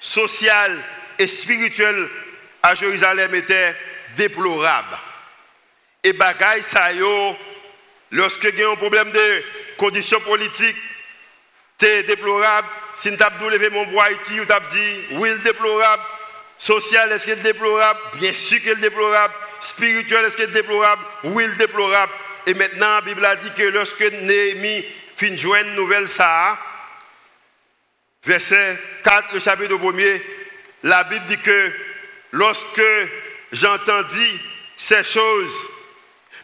sociales 0.00 0.78
et 1.18 1.26
spirituelles 1.26 2.08
à 2.62 2.74
Jérusalem 2.74 3.34
étaient 3.34 3.74
déplorables. 4.16 4.98
Et 6.04 6.12
bagaille 6.12 6.62
ça 6.62 6.90
lorsque 8.10 8.44
il 8.44 8.58
y 8.58 8.62
a 8.62 8.70
un 8.70 8.76
problème 8.76 9.10
de 9.10 9.42
conditions 9.76 10.20
politiques, 10.20 10.76
c'est 11.80 12.04
déplorable. 12.04 12.68
Si 12.96 13.10
nous 13.10 13.18
avons 13.20 13.70
mon 13.70 13.86
bois 13.86 14.04
Haïti, 14.04 14.34
nous 14.34 14.52
avons 14.52 14.66
dit, 14.72 14.98
oui, 15.12 15.30
déplorable. 15.44 16.02
Social, 16.58 17.12
est-ce 17.12 17.24
qu'il 17.24 17.34
est 17.34 17.36
déplorable? 17.36 18.00
Bien 18.14 18.32
sûr 18.32 18.58
qu'il 18.60 18.70
est 18.70 18.76
déplorable. 18.76 19.32
Spirituel, 19.60 20.24
est-ce 20.24 20.36
qu'il 20.36 20.46
est 20.46 20.48
déplorable? 20.48 21.02
Oui, 21.24 21.44
déplorable. 21.56 22.12
Et 22.46 22.54
maintenant, 22.54 22.96
la 22.96 23.00
Bible 23.02 23.24
a 23.24 23.36
dit 23.36 23.52
que 23.56 23.62
lorsque 23.62 24.00
Néhémie 24.00 24.84
fin 25.18 25.36
joindre 25.36 25.72
nouvelle 25.72 26.08
ça, 26.08 26.58
verset 28.22 28.78
4, 29.02 29.34
le 29.34 29.40
chapitre 29.40 29.74
1er, 29.74 30.22
la 30.84 31.02
Bible 31.04 31.26
dit 31.26 31.38
que 31.38 31.72
lorsque 32.32 32.82
j'entendis 33.50 34.40
ces 34.76 35.02
choses, 35.02 35.52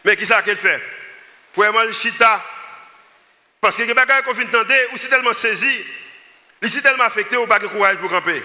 mais 0.03 0.17
qui 0.17 0.25
ça 0.25 0.41
qu'elle 0.41 0.57
fait? 0.57 0.81
Pour 1.53 1.63
moi, 1.71 1.85
le 1.85 1.93
chita, 1.93 2.43
parce 3.61 3.77
que 3.77 3.83
les 3.83 3.93
bagages 3.93 4.23
qu'on 4.23 4.33
vient 4.33 4.43
d'entendre, 4.45 4.73
ou 4.93 4.97
c'est 4.97 5.07
tellement 5.07 5.33
saisi, 5.33 5.85
ils 6.61 6.69
sont 6.69 6.81
tellement 6.81 7.05
affectés, 7.05 7.37
ou 7.37 7.47
pas 7.47 7.59
de 7.59 7.67
courage 7.67 7.97
pour 7.97 8.09
camper. 8.09 8.43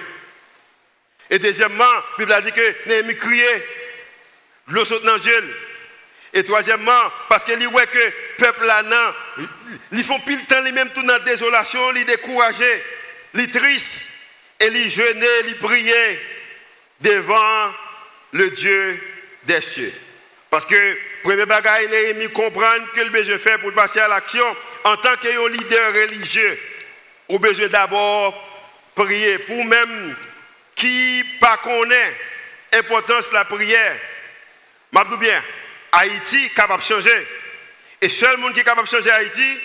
Et 1.29 1.39
deuxièmement, 1.41 1.85
la 1.85 2.03
Bible 2.19 2.33
a 2.33 2.41
dit 2.41 2.53
que 2.53 2.89
Néhémie 2.89 3.17
criait, 3.17 3.67
l'eau 4.69 4.85
saute 4.85 5.03
dans 5.03 5.15
le 5.15 5.21
Et 6.33 6.45
troisièmement, 6.45 7.13
parce 7.29 7.45
que 7.45 7.53
voit 7.67 7.87
que 7.87 7.99
le 7.99 8.13
peuple 8.39 8.65
là, 8.65 8.83
ils 9.93 10.05
font 10.05 10.21
pile 10.21 10.45
temps, 10.47 10.61
les 10.63 10.73
mêmes 10.73 10.91
tout 10.91 11.03
dans 11.03 11.15
la 11.15 11.19
désolation, 11.21 11.93
ils 11.95 12.05
découragés, 12.05 12.83
ils 13.35 13.51
tristes, 13.51 14.03
et 14.61 14.67
ils 14.67 14.91
jeûnaient, 14.91 15.41
ils 15.49 15.59
priaient 15.59 16.21
devant 17.01 17.75
le 18.33 18.51
Dieu 18.51 19.01
des 19.45 19.61
cieux. 19.61 19.93
Parce 20.51 20.67
que, 20.67 20.99
premier 21.23 21.47
bagage, 21.47 21.89
Néhémie 21.89 22.31
comprendre 22.31 22.93
que 22.95 23.01
le 23.01 23.11
besoin 23.11 23.39
fait 23.39 23.59
pour 23.59 23.73
passer 23.73 24.01
à 24.01 24.09
l'action, 24.09 24.45
en 24.85 24.97
tant 24.97 25.17
que 25.17 25.49
leader 25.49 25.93
religieux, 25.93 26.59
on 27.29 27.39
besoin 27.39 27.69
d'abord 27.69 28.35
prier 28.95 29.39
pour 29.39 29.65
même 29.65 30.17
qui 30.75 31.25
pas 31.41 31.57
connaît 31.59 32.17
l'importance 32.73 33.29
de 33.31 33.35
la 33.35 33.45
prière. 33.45 33.97
Je 34.93 35.17
bien, 35.17 35.43
Haïti 35.93 36.47
est 36.47 36.55
capable 36.55 36.83
de 36.83 36.89
changer. 36.89 37.27
Et 38.01 38.09
seul 38.09 38.37
monde 38.39 38.53
qui 38.55 38.61
est 38.61 38.65
capable 38.65 38.89
de 38.89 38.97
changer 38.97 39.11
Haïti, 39.11 39.59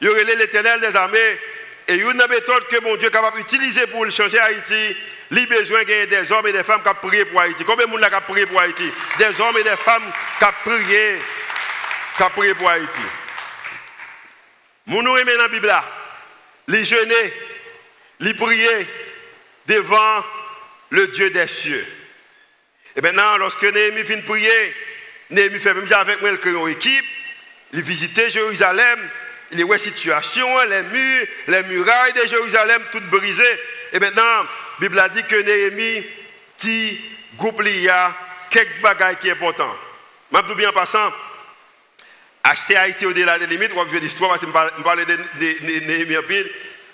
il 0.00 0.06
y 0.06 0.10
aurait 0.10 0.24
l'éternel 0.24 0.80
des 0.80 0.94
armées. 0.96 1.38
Et 1.86 1.96
une 1.96 2.26
méthode 2.28 2.66
que 2.68 2.80
mon 2.80 2.96
Dieu 2.96 3.08
est 3.08 3.12
capable 3.12 3.38
d'utiliser 3.38 3.86
pour 3.86 4.10
changer 4.10 4.38
Haïti. 4.38 4.96
Il 5.30 5.38
a 5.38 5.46
besoin 5.46 5.80
de 5.82 6.04
des 6.06 6.32
hommes 6.32 6.46
et 6.46 6.52
des 6.52 6.64
femmes 6.64 6.82
qui 6.82 7.08
prient 7.08 7.24
pour 7.26 7.40
Haïti. 7.40 7.64
Combien 7.64 7.86
de 7.86 7.90
monde 7.90 8.02
a 8.02 8.20
prié 8.20 8.46
pour 8.46 8.60
Haïti? 8.60 8.90
Des 9.18 9.40
hommes 9.40 9.58
et 9.58 9.62
des 9.62 9.76
femmes 9.76 10.10
qui 10.38 10.46
prient 10.64 11.18
qui 12.16 12.24
prié 12.34 12.54
pour 12.54 12.68
Haïti. 12.68 12.98
Mon 14.86 15.02
nous 15.02 15.18
dans 15.18 15.36
la 15.36 15.48
Bible, 15.48 15.72
les 16.68 16.84
jeûner, 16.84 17.32
les 18.20 18.34
prier 18.34 18.86
devant 19.66 20.24
le 20.90 21.08
Dieu 21.08 21.30
des 21.30 21.46
cieux. 21.46 21.86
Et 22.96 23.02
maintenant, 23.02 23.36
lorsque 23.36 23.62
Néhémie 23.62 24.02
vient 24.02 24.20
prier, 24.22 24.74
Néhémie 25.30 25.60
fait 25.60 25.74
même 25.74 25.92
avec 25.92 26.20
moi 26.20 26.30
une 26.30 26.68
équipe, 26.68 27.04
il 27.72 27.82
visite 27.82 28.30
Jérusalem, 28.30 28.98
il 29.52 29.64
voit 29.64 29.76
la 29.76 29.82
situation, 29.82 30.46
les 30.64 30.82
murs, 30.82 31.26
les 31.48 31.62
murailles 31.64 32.12
de 32.14 32.28
Jérusalem, 32.28 32.82
toutes 32.92 33.08
brisées. 33.10 33.60
Et 33.92 34.00
maintenant, 34.00 34.22
la 34.22 34.46
Bible 34.80 34.98
a 34.98 35.08
dit 35.08 35.22
que 35.24 35.36
Néhémie 35.36 36.04
dit 36.60 37.00
groupe 37.36 37.62
il 37.64 37.82
y 37.82 37.88
a 37.88 38.14
quelques 38.50 38.80
bagages 38.80 39.16
qui 39.20 39.28
sont 39.28 39.34
importants. 39.34 39.76
Je 40.32 40.54
bien 40.54 40.70
en 40.70 40.72
passant, 40.72 41.12
acheter 42.44 42.76
Haïti 42.76 43.06
au-delà 43.06 43.38
des 43.38 43.46
limites, 43.46 43.72
on 43.74 43.82
va 43.82 43.84
voir 43.84 44.00
l'histoire 44.00 44.30
parce 44.30 44.40
que 44.40 44.46
je 44.46 45.04
de 45.04 45.86
Néhémie 45.86 46.16
en 46.16 46.22
pile. 46.22 46.50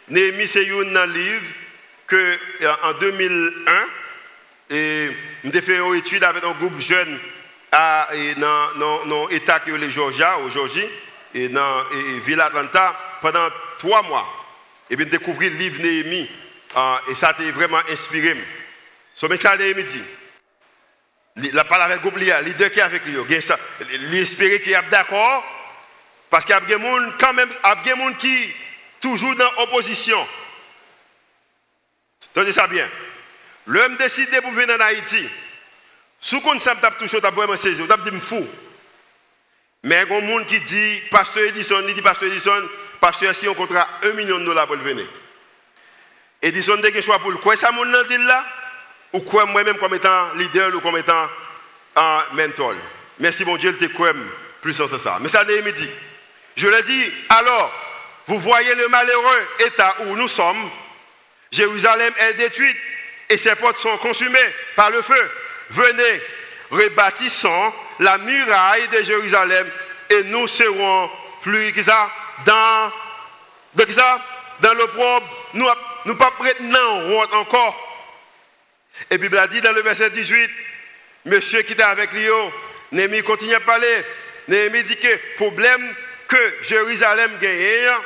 Néhémie, 0.09 0.49
c'est 0.49 0.69
un 0.69 1.07
livre 1.07 1.47
que 2.07 2.39
euh, 2.63 2.75
en 2.83 2.93
2001, 2.95 3.85
et 4.71 5.11
j'ai 5.45 5.63
fait 5.63 5.79
une 5.79 5.95
étude 5.95 6.25
avec 6.25 6.45
un 6.45 6.53
groupe 6.53 6.81
jeune 6.81 7.19
dans 7.75 9.27
l'État 9.29 9.61
qui 9.61 9.71
est 9.71 9.91
Georgia, 9.91 10.39
au 10.39 10.51
Georgie, 10.51 10.89
et 11.35 11.49
dans 11.49 11.83
la 11.83 12.21
ville 12.25 12.41
Atlanta, 12.41 12.97
pendant 13.21 13.49
trois 13.79 14.03
mois. 14.03 14.27
Et 14.91 14.97
bien 14.97 15.07
découvrir 15.07 15.51
le 15.53 15.59
livre 15.59 15.83
Néhémie. 15.83 16.31
Euh, 16.77 16.97
et 17.11 17.15
ça 17.15 17.29
a 17.29 17.43
vraiment 17.53 17.81
inspiré. 17.91 18.37
Ce 19.15 19.27
médecin 19.27 19.57
Néhémie 19.57 19.85
dit, 19.85 21.53
la 21.53 21.65
parole 21.65 21.87
avec 21.87 22.03
le 22.03 22.11
groupe, 22.11 22.19
les 22.19 22.53
deux 22.55 22.69
qui 22.69 22.81
avec 22.81 23.05
lui, 23.05 23.17
il 23.93 24.15
espérait 24.17 24.61
qu'il 24.61 24.73
est 24.73 24.89
d'accord, 24.91 25.45
parce 26.31 26.45
qu'il 26.45 26.55
y 26.55 26.59
a 26.59 26.61
des 26.61 26.75
gens 26.75 27.13
quand 27.19 27.33
même, 27.33 27.49
des 27.85 27.91
gens 27.91 28.13
qui 28.19 28.53
toujours 29.01 29.35
dans 29.37 29.51
l'opposition. 29.59 30.27
Tenez 32.33 32.53
ça 32.53 32.67
bien. 32.67 32.89
L'homme 33.67 33.97
décide 33.97 34.41
pour 34.43 34.53
venir 34.53 34.77
en 34.77 34.81
Haïti. 34.81 35.29
Si 36.25 36.35
on 36.43 36.59
sait 36.59 36.71
que 36.75 36.99
toujours 36.99 37.21
vraiment 37.21 37.55
saisi, 37.55 37.83
on 37.83 38.11
dit 38.11 38.21
fou. 38.23 38.49
Mais 39.83 40.07
il 40.09 40.11
y 40.11 40.17
a 40.17 40.21
des 40.21 40.33
gens 40.33 40.45
qui 40.45 40.59
dit, 40.59 41.03
pasteur 41.11 41.45
Edison, 41.45 41.85
il 41.87 41.95
dit 41.95 42.01
pasteur 42.01 42.33
Edison, 42.33 42.67
pasteur 42.99 43.35
si 43.35 43.47
on 43.47 43.53
contrat 43.53 43.87
1 44.03 44.13
million 44.13 44.39
de 44.39 44.45
dollars 44.47 44.67
pour 44.67 44.77
le 44.77 44.83
venir. 44.83 45.05
Edison 46.41 46.81
a 46.83 47.03
choix 47.03 47.19
pour 47.19 47.31
le 47.31 47.37
quoi 47.37 47.57
ça 47.57 47.71
mon 47.73 47.85
dit 47.85 48.17
là? 48.17 48.43
Ou 49.13 49.21
quoi 49.21 49.45
moi-même 49.45 49.77
comme 49.77 49.95
étant 49.95 50.33
leader 50.37 50.75
ou 50.75 50.81
comme 50.81 50.97
étant 50.97 51.29
un 51.95 52.23
mentor? 52.33 52.73
Merci 53.19 53.45
mon 53.45 53.59
Dieu, 53.59 53.77
il 53.79 53.87
te 53.87 53.93
croit 53.93 54.15
plus 54.63 54.81
en 54.81 54.89
ça. 54.89 55.19
Mais 55.21 55.29
ça 55.29 55.45
Néhémie 55.45 55.75
dit. 55.75 55.91
Je 56.57 56.69
le 56.69 56.83
dis, 56.85 57.13
alors, 57.29 57.71
vous 58.29 58.39
voyez 58.39 58.75
le 58.77 58.89
malheureux 58.89 59.49
état 59.59 59.95
où 60.07 60.17
nous 60.17 60.29
sommes? 60.29 60.71
Jérusalem 61.53 62.15
est 62.19 62.33
détruite 62.33 62.79
et 63.29 63.37
ses 63.37 63.55
portes 63.57 63.77
sont 63.77 63.99
consumées 63.99 64.55
par 64.75 64.89
le 64.89 65.03
feu. 65.03 65.31
Venez, 65.75 66.23
rebâtissons 66.71 67.73
la 67.99 68.19
muraille 68.19 68.89
de 68.89 69.03
Jérusalem 69.03 69.69
et 70.11 70.23
nous 70.25 70.47
serons 70.47 71.11
plus 71.41 71.73
que 71.73 71.83
ça 71.83 72.09
dans, 72.47 72.93
dans 74.61 74.75
l'opprobre. 74.75 75.27
Nous 75.55 75.67
ne 76.07 76.13
pas 76.13 76.31
prêts 76.33 76.57
encore. 77.33 77.95
Et 79.11 79.19
Bible 79.19 79.39
a 79.39 79.49
dit 79.49 79.61
dans 79.61 79.73
le 79.73 79.83
verset 79.83 80.11
18, 80.11 80.51
monsieur 81.25 81.63
qui 81.63 81.73
était 81.73 81.83
avec 81.83 82.13
lui, 82.13 82.27
Némi 82.93 83.23
continue 83.25 83.55
à 83.55 83.61
parler. 83.61 84.05
Némi 84.47 84.85
dit 84.85 84.97
que 84.97 85.09
le 85.09 85.19
problème 85.37 85.95
que 86.29 86.55
Jérusalem 86.63 87.33
gagne, 87.41 87.99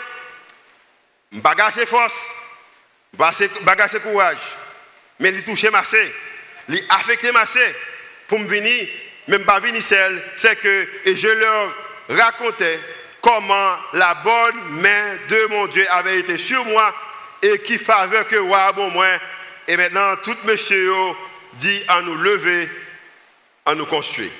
bagasse 1.32 1.84
force, 1.84 2.14
bagasse 3.12 3.98
courage, 4.02 4.38
mais 5.20 5.30
il 5.30 5.44
touche 5.44 5.64
massé, 5.64 6.14
il 6.68 6.84
affecté 6.88 7.32
massé 7.32 7.60
pour 8.26 8.38
me 8.38 8.46
venir, 8.46 8.88
même 9.28 9.44
pas 9.44 9.60
venir 9.60 9.82
seul, 9.82 10.22
c'est 10.36 10.56
que 10.60 10.88
et 11.04 11.16
je 11.16 11.28
leur 11.28 11.74
racontais 12.08 12.78
comment 13.20 13.76
la 13.94 14.14
bonne 14.14 14.80
main 14.80 15.16
de 15.28 15.46
mon 15.46 15.66
Dieu 15.66 15.86
avait 15.90 16.20
été 16.20 16.38
sur 16.38 16.64
moi 16.66 16.94
et 17.42 17.58
qui 17.60 17.78
faveur 17.78 18.26
que 18.26 18.36
roi 18.36 18.72
bon 18.72 18.90
moi. 18.90 19.06
Et 19.66 19.76
maintenant, 19.76 20.16
tout 20.16 20.36
monsieur 20.44 20.92
dit 21.54 21.82
à 21.88 22.00
nous 22.00 22.16
lever, 22.16 22.68
à 23.66 23.74
nous 23.74 23.86
construire. 23.86 24.30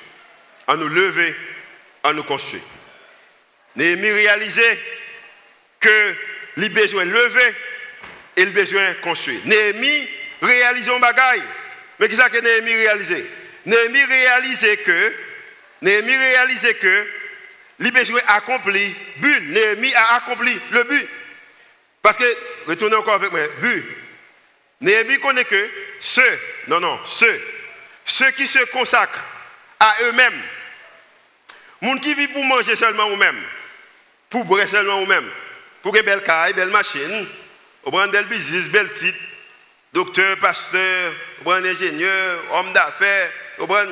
À 0.67 0.75
nous 0.75 0.87
lever, 0.87 1.35
à 2.03 2.13
nous 2.13 2.23
construire. 2.23 2.63
Néhémie 3.75 4.09
réalisait 4.09 4.79
que 5.79 6.15
les 6.57 6.69
besoins 6.69 7.05
lever 7.05 7.55
et 8.35 8.45
le 8.45 8.51
besoin 8.51 8.93
construire. 9.03 9.39
Néhémie 9.45 10.07
réalisait 10.41 10.93
un 10.93 10.99
bagaille. 10.99 11.43
Mais 11.99 12.07
qu'est-ce 12.07 12.29
que 12.29 12.41
Néhémie 12.41 12.75
réalisait 12.75 13.25
Néhémie 13.65 14.03
réalisait 14.05 14.77
que, 14.77 15.13
Néhémie 15.81 16.15
réalisait 16.15 16.75
que, 16.75 17.07
les 17.79 17.91
besoins 17.91 18.21
accomplis, 18.27 18.95
but, 19.17 19.41
Néhémie 19.49 19.93
a 19.93 20.15
accompli 20.15 20.57
le 20.71 20.83
but. 20.83 21.07
Parce 22.01 22.17
que, 22.17 22.37
retournez 22.67 22.95
encore 22.95 23.15
avec 23.15 23.31
moi, 23.31 23.41
but. 23.61 23.85
Néhémie 24.81 25.19
connaît 25.19 25.43
que 25.43 25.69
ceux, 25.99 26.39
non, 26.67 26.79
non, 26.79 26.99
ceux, 27.05 27.41
ceux 28.05 28.31
qui 28.31 28.47
se 28.47 28.59
consacrent 28.65 29.25
à 29.79 29.95
eux-mêmes, 30.03 30.41
gens 31.81 31.97
qui 31.97 32.13
vivent 32.13 32.31
pour 32.31 32.45
manger 32.45 32.75
seulement 32.75 33.09
eux-mêmes, 33.09 33.43
pour 34.29 34.45
boire 34.45 34.67
seulement 34.69 35.01
eux-mêmes, 35.01 35.29
pour 35.81 35.95
une 35.95 36.01
belle 36.03 36.23
caille, 36.23 36.53
belle 36.53 36.69
machine, 36.69 37.27
pour 37.83 37.91
prendre 37.91 38.11
belle 38.11 38.25
business, 38.25 38.69
belle 38.69 38.91
titre, 38.93 39.17
docteur, 39.93 40.37
pasteur, 40.37 41.13
pour 41.43 41.53
ingénieur, 41.53 42.43
homme 42.53 42.73
d'affaires, 42.73 43.31
prendre 43.57 43.91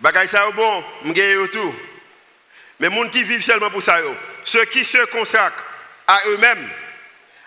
bagaille 0.00 0.28
ça 0.28 0.46
bon, 0.50 0.84
m'gagne 1.04 1.48
tout. 1.48 1.74
Mais 2.80 2.88
les 2.88 2.96
gens 2.96 3.08
qui 3.08 3.22
vivent 3.22 3.42
seulement 3.42 3.70
pour 3.70 3.82
ça, 3.82 3.98
ceux 4.44 4.64
qui 4.66 4.84
se 4.84 5.04
consacrent 5.06 5.64
à 6.06 6.20
eux-mêmes, 6.28 6.68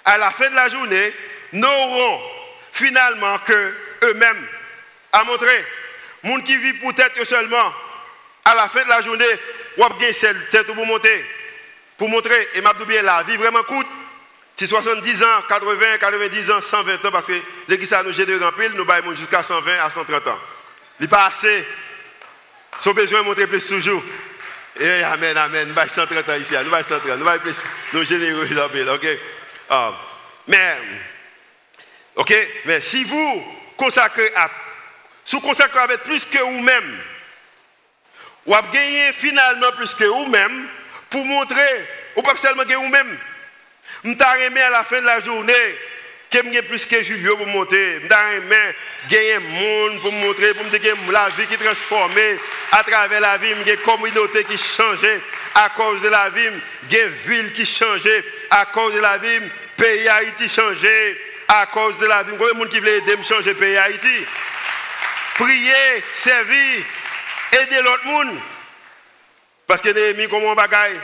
à 0.06 0.18
la 0.18 0.32
fin 0.32 0.50
de 0.50 0.56
la 0.56 0.70
journée, 0.70 1.14
n'auront 1.54 2.22
finalement 2.72 3.38
que 3.40 3.74
eux-mêmes 4.04 4.48
à 5.12 5.24
montrer. 5.24 5.66
Les 6.24 6.30
gens 6.32 6.42
qui 6.42 6.58
vivent 6.58 6.80
pour 6.80 6.94
tête 6.94 7.24
seulement, 7.26 7.74
à 8.46 8.56
la 8.56 8.68
fin 8.70 8.84
de 8.84 8.90
la 8.90 9.02
journée, 9.02 9.26
celle 10.14 10.50
tête 10.50 10.68
pour 10.68 10.86
monter, 10.86 11.26
pour 11.98 12.10
montrer, 12.10 12.48
et 12.54 12.62
m'a 12.62 12.74
bien 12.74 13.04
la 13.04 13.24
vie 13.24 13.38
vraiment 13.38 13.64
coûte. 13.64 13.88
Si 14.58 14.68
70 14.68 15.24
ans, 15.24 15.42
80, 15.48 15.98
90 16.00 16.52
ans, 16.52 16.62
120 16.62 17.06
ans, 17.06 17.12
parce 17.12 17.26
que 17.26 17.40
l'église 17.68 17.94
a 17.94 18.02
nous 18.02 18.12
génère 18.12 18.42
en 18.42 18.52
pile, 18.52 18.72
nous 18.74 18.86
baillons 18.86 19.16
jusqu'à 19.16 19.44
120 19.44 19.80
à 19.80 19.90
130 19.92 20.28
ans. 20.28 20.40
Il 21.00 21.04
n'est 21.04 21.08
pas 21.08 21.28
assez. 21.28 21.64
Son 22.80 22.92
besoin 22.92 23.22
de 23.22 23.26
montrer 23.26 23.46
plus 23.46 23.68
toujours. 23.68 24.02
Et 24.80 25.04
amen, 25.04 25.38
amen. 25.38 25.68
Nous 25.68 25.76
130 25.76 26.30
ans 26.30 26.36
ici. 26.36 26.56
Nous 26.64 26.72
130 26.72 27.20
Nous 27.20 27.26
baillons 27.26 27.42
plus. 27.42 27.64
Nous 27.94 28.04
généreux 28.04 28.48
en 28.60 28.70
pile. 28.70 29.20
Ah. 29.70 29.94
mais, 30.48 30.78
OK? 32.16 32.34
Mais 32.66 32.82
si 32.82 33.04
vous 33.04 33.44
consacrez 33.76 34.32
à, 34.36 34.50
si 35.24 35.36
vous 35.36 35.42
consacrez 35.42 35.82
avec 35.82 36.00
plus 36.02 36.26
que 36.26 36.40
vous-même, 36.40 37.00
vous 38.44 38.56
avez 38.56 38.70
gagné 38.72 39.14
finalement 39.14 39.72
plus 39.74 39.94
que 39.94 40.06
vous-même 40.06 40.68
pour 41.12 41.24
montrer, 41.26 41.88
ou 42.16 42.24
pas 42.24 42.36
seulement 42.38 42.64
que 42.64 42.74
vous-même. 42.74 43.20
Je 44.04 44.46
aimé 44.46 44.62
à 44.62 44.70
la 44.70 44.84
fin 44.84 45.02
de 45.02 45.06
la 45.06 45.20
journée 45.22 45.54
que 46.30 46.38
je 46.38 46.62
plus 46.62 46.86
que 46.86 47.02
Julio 47.04 47.38
pour 47.38 47.48
monter. 47.48 48.02
Je 48.02 48.36
aimé 48.38 48.76
gagner 49.10 49.40
monde 49.40 50.02
pour 50.02 50.12
montrer, 50.12 50.54
pour 50.54 50.66
me 50.66 51.12
la 51.12 51.30
vie 51.30 51.48
qui 51.48 51.58
transformée 51.58 52.38
à 52.72 52.84
travers 52.84 53.22
la 53.22 53.38
vie, 53.38 53.52
une 53.52 53.78
communauté 53.78 54.44
qui 54.44 54.58
change 54.58 55.08
à 55.56 55.70
cause 55.70 56.02
de 56.02 56.10
la 56.10 56.30
vie, 56.30 56.48
une 56.48 57.10
ville 57.26 57.54
qui 57.54 57.66
change 57.66 58.08
à 58.52 58.66
cause 58.66 58.94
de 58.94 59.00
la 59.00 59.18
vie, 59.18 59.40
pays 59.76 60.08
Haïti 60.08 60.48
changé 60.50 61.20
à 61.48 61.66
cause 61.68 61.98
de 62.00 62.06
la 62.06 62.24
vie. 62.24 62.32
Combien 62.32 62.54
de 62.54 62.58
monde 62.58 62.70
qui 62.70 62.80
veut 62.80 62.90
aider 62.90 63.16
me 63.16 63.24
changer 63.24 63.54
pays 63.54 63.78
Haïti? 63.78 64.26
Prier, 65.36 66.04
servir, 66.16 66.84
aider 67.54 67.82
l'autre 67.84 68.06
monde. 68.06 68.40
Parce 69.68 69.82
que 69.82 69.90
Néhémie, 69.90 70.28
comment 70.30 70.56
bagaille? 70.56 71.00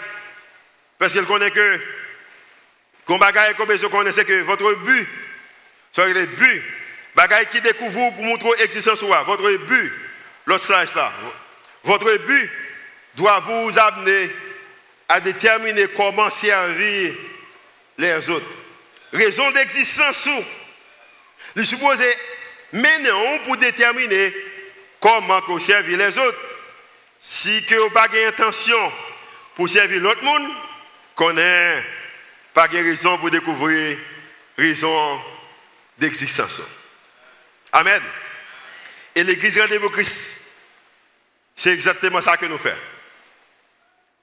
Parce 0.97 1.13
qu'elle 1.13 1.25
connaît 1.25 1.51
que, 1.51 1.79
qu'on 3.05 3.17
bagaille, 3.17 3.55
connais, 3.55 4.11
c'est 4.11 4.25
que 4.25 4.41
votre 4.41 4.73
but, 4.75 5.07
c'est 5.91 6.13
le 6.13 6.25
but, 6.25 6.63
bagaille 7.15 7.47
qui 7.47 7.61
découvre 7.61 8.11
pour 8.13 8.23
montrer 8.23 8.49
l'existence 8.59 9.01
votre 9.01 9.57
but, 9.65 9.93
l'autre 10.45 10.71
là, 10.71 11.11
votre 11.83 12.17
but 12.17 12.49
doit 13.15 13.39
vous 13.41 13.77
amener 13.77 14.31
à 15.09 15.19
déterminer 15.19 15.87
comment 15.95 16.29
servir 16.29 17.13
les 17.97 18.29
autres. 18.29 18.45
Raison 19.11 19.51
d'existence 19.51 20.17
sous. 20.17 20.43
Il 21.55 21.65
suppose 21.67 21.99
mener 22.71 23.11
pour 23.45 23.57
déterminer 23.57 24.33
comment 24.99 25.41
servir 25.59 25.97
les 25.97 26.17
autres. 26.17 26.39
Si 27.19 27.63
que 27.65 27.75
vous 27.75 27.81
n'avez 27.81 27.93
pas 27.93 28.07
d'intention 28.07 28.91
pour 29.55 29.69
servir 29.69 30.01
l'autre 30.01 30.23
monde, 30.23 30.49
qu'on 31.15 31.33
n'ait 31.33 31.83
pas 32.53 32.67
de 32.67 32.77
raison 32.77 33.17
pour 33.17 33.31
découvrir 33.31 33.97
raison 34.57 35.21
d'existence. 35.97 36.61
Amen. 37.71 38.01
Et 39.15 39.23
l'église 39.23 39.59
rendez-vous 39.59 39.89
Christ, 39.89 40.35
c'est 41.55 41.71
exactement 41.73 42.21
ça 42.21 42.37
que 42.37 42.45
nous 42.45 42.57
faisons. 42.57 42.75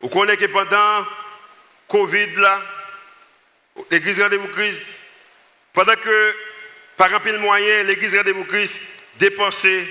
Vous 0.01 0.09
connaissez 0.09 0.39
que 0.39 0.47
pendant 0.47 1.07
Covid, 1.89 2.29
l'église 3.91 4.21
rendez-vous 4.23 4.49
Christ, 4.49 5.05
pendant 5.73 5.95
que, 5.95 6.37
par 6.97 7.13
un 7.13 7.19
de 7.19 7.39
moyen, 7.39 7.83
l'église 7.85 8.17
rendez-vous 8.17 8.45
Christ 8.45 8.81
dépensait 9.19 9.87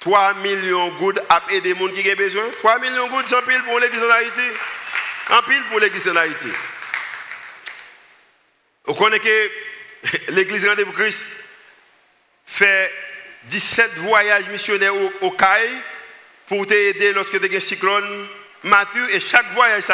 3 0.00 0.34
millions 0.34 0.88
de 0.88 0.98
gouttes 0.98 1.20
à 1.28 1.42
aider 1.50 1.74
les 1.74 1.78
gens 1.78 1.92
qui 1.92 2.10
ont 2.10 2.16
besoin. 2.16 2.44
3 2.58 2.78
millions 2.80 3.06
de 3.06 3.10
gouttes, 3.10 3.26
c'est 3.28 3.46
pile 3.46 3.62
pour 3.62 3.78
l'église 3.78 4.02
en 4.02 4.10
Haïti. 4.10 4.48
En 5.30 5.42
pile 5.42 5.62
pour 5.70 5.80
l'église 5.80 6.08
en 6.08 6.16
Haïti. 6.16 6.48
Vous 8.86 8.94
connaissez 8.94 9.20
que 9.20 10.32
l'église 10.32 10.66
Rendez-vous 10.66 10.92
Christ 10.92 11.18
fait 12.46 12.92
17 13.44 13.94
voyages 13.96 14.48
missionnaires 14.48 14.94
au, 14.94 15.12
au 15.22 15.30
CAI 15.32 15.68
pour 16.46 16.66
t'aider 16.66 17.12
lorsque 17.12 17.38
tu 17.40 17.54
as 17.54 17.56
un 17.56 17.60
cyclone 17.60 18.28
mature. 18.62 19.08
Et 19.10 19.20
chaque 19.20 19.52
voyage, 19.52 19.84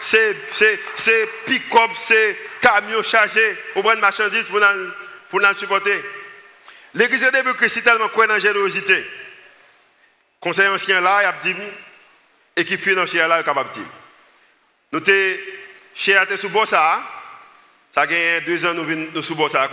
c'est 0.00 1.28
pick-up, 1.46 1.90
c'est 1.96 2.36
camion 2.60 3.02
chargé 3.02 3.56
pour 3.72 3.82
prendre 3.82 4.00
marchandises 4.00 4.44
pour 4.44 4.60
nous, 4.60 4.90
pour 5.30 5.40
nous 5.40 5.56
supporter. 5.56 6.02
L'église 6.94 7.24
Rendez-vous 7.24 7.54
Christ 7.54 7.78
est 7.78 7.82
tellement 7.82 8.08
quoi 8.08 8.26
dans 8.26 8.34
la 8.34 8.40
générosité. 8.40 9.06
Conseil 10.40 10.68
ancien 10.68 11.00
là, 11.00 11.20
il 11.22 11.26
a 11.26 11.54
dit, 11.54 11.60
équipe 12.56 12.82
financière 12.82 13.28
là, 13.28 13.38
il 13.38 13.40
est 13.42 13.44
capable 13.44 13.70
de 13.70 13.74
dire. 13.74 13.88
Nous 14.92 15.04
sommes 15.04 15.38
chez 15.94 16.16
Até 16.16 16.36
sous 16.36 16.50
Ça 17.94 18.08
fait 18.08 18.40
deux 18.42 18.64
ans 18.64 18.74
nous 18.74 18.84
venons 18.84 19.22
sous 19.22 19.34
Bossa. 19.34 19.68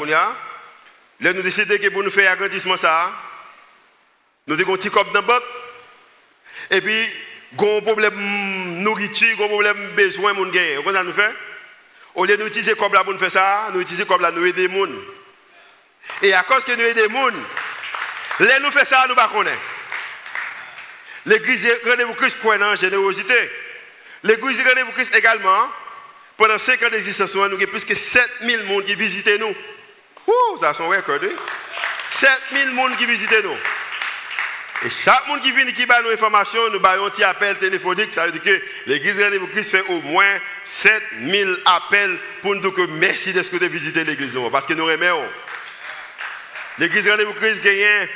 Là, 1.21 1.33
nous 1.33 1.41
décidons 1.41 1.77
que 1.77 1.89
pour 1.89 2.03
nous 2.03 2.11
faire 2.11 2.31
agrandissement, 2.31 2.77
ça, 2.77 3.11
nous 4.47 4.59
avons 4.59 4.73
un 4.73 4.77
petit 4.77 4.89
cop 4.89 5.11
dans 5.13 5.21
le 5.21 6.75
Et 6.75 6.81
puis, 6.81 7.07
nous 7.57 7.77
un 7.77 7.81
problème 7.81 8.83
nourriture, 8.83 9.41
un 9.41 9.47
problème 9.47 9.91
besoin, 9.95 10.33
nous 10.33 10.43
avons. 10.43 10.83
Comment 10.83 10.93
ça 10.93 11.03
nous 11.03 11.13
fait? 11.13 11.33
Au 12.15 12.25
lieu 12.25 12.35
d'utiliser 12.35 12.75
comme 12.75 12.93
là 12.93 13.03
pour 13.03 13.13
nous 13.13 13.19
faire 13.19 13.31
ça, 13.31 13.69
nous 13.73 13.81
utilisons 13.81 14.05
comme 14.05 14.21
là 14.21 14.31
nous 14.31 14.45
aider 14.45 14.67
les 14.67 14.73
gens. 14.73 14.89
Et 16.21 16.33
à 16.33 16.43
cause 16.43 16.63
que 16.63 16.71
nous 16.71 16.81
aidons 16.81 17.27
les 17.27 17.31
gens, 17.31 17.37
les 18.39 18.59
nous 18.61 18.71
faisons 18.71 18.85
ça, 18.85 19.05
nous 19.07 19.15
ne 19.15 19.19
connaissons 19.19 19.43
pas. 19.43 19.61
L'église 21.25 21.67
Rendez-vous 21.85 22.15
Christ 22.15 22.39
croit 22.39 22.57
en 22.57 22.75
générosité. 22.75 23.35
L'église 24.23 24.65
Rendez-vous 24.65 24.91
Christ 24.91 25.15
également, 25.15 25.69
pendant 26.39 26.57
5 26.57 26.81
ans 26.83 26.89
d'existence, 26.89 27.35
nous 27.35 27.43
avons 27.43 27.57
plus 27.57 27.83
que 27.83 27.93
7000 27.93 28.59
personnes 28.59 28.85
qui 28.85 28.95
visitent 28.95 29.39
nous. 29.39 29.53
Ouh, 30.25 30.57
ça 30.57 30.73
son 30.73 30.87
record. 30.87 31.19
7000 32.09 32.75
personnes 32.75 32.95
qui 32.97 33.05
visitent 33.05 33.43
nous. 33.43 33.57
Et 34.85 34.89
chaque 34.89 35.27
monde 35.27 35.41
qui 35.41 35.51
vient 35.51 35.65
qui 35.65 35.85
bat 35.85 36.01
nos 36.01 36.11
informations, 36.11 36.61
nous 36.69 36.79
avons 36.81 37.05
un 37.05 37.09
petit 37.09 37.25
appel 37.25 37.57
téléphonique. 37.57 38.13
Ça 38.13 38.25
veut 38.25 38.31
dire 38.31 38.41
que 38.41 38.61
l'église 38.87 39.21
Rendez-vous 39.21 39.47
Christ 39.47 39.71
fait 39.71 39.83
au 39.89 39.99
moins 40.01 40.39
7000 40.63 41.57
appels 41.65 42.17
pour 42.41 42.55
nous 42.55 42.61
dire 42.61 42.73
que 42.73 42.87
merci 42.93 43.33
de 43.33 43.43
ce 43.43 43.49
que 43.49 43.63
visité 43.65 44.05
l'église. 44.05 44.39
Parce 44.49 44.65
que 44.65 44.73
nous 44.73 44.89
aimons. 44.89 45.25
L'église 46.77 47.09
Rendez-vous 47.09 47.33
Christ 47.33 47.61
gagne 47.61 48.07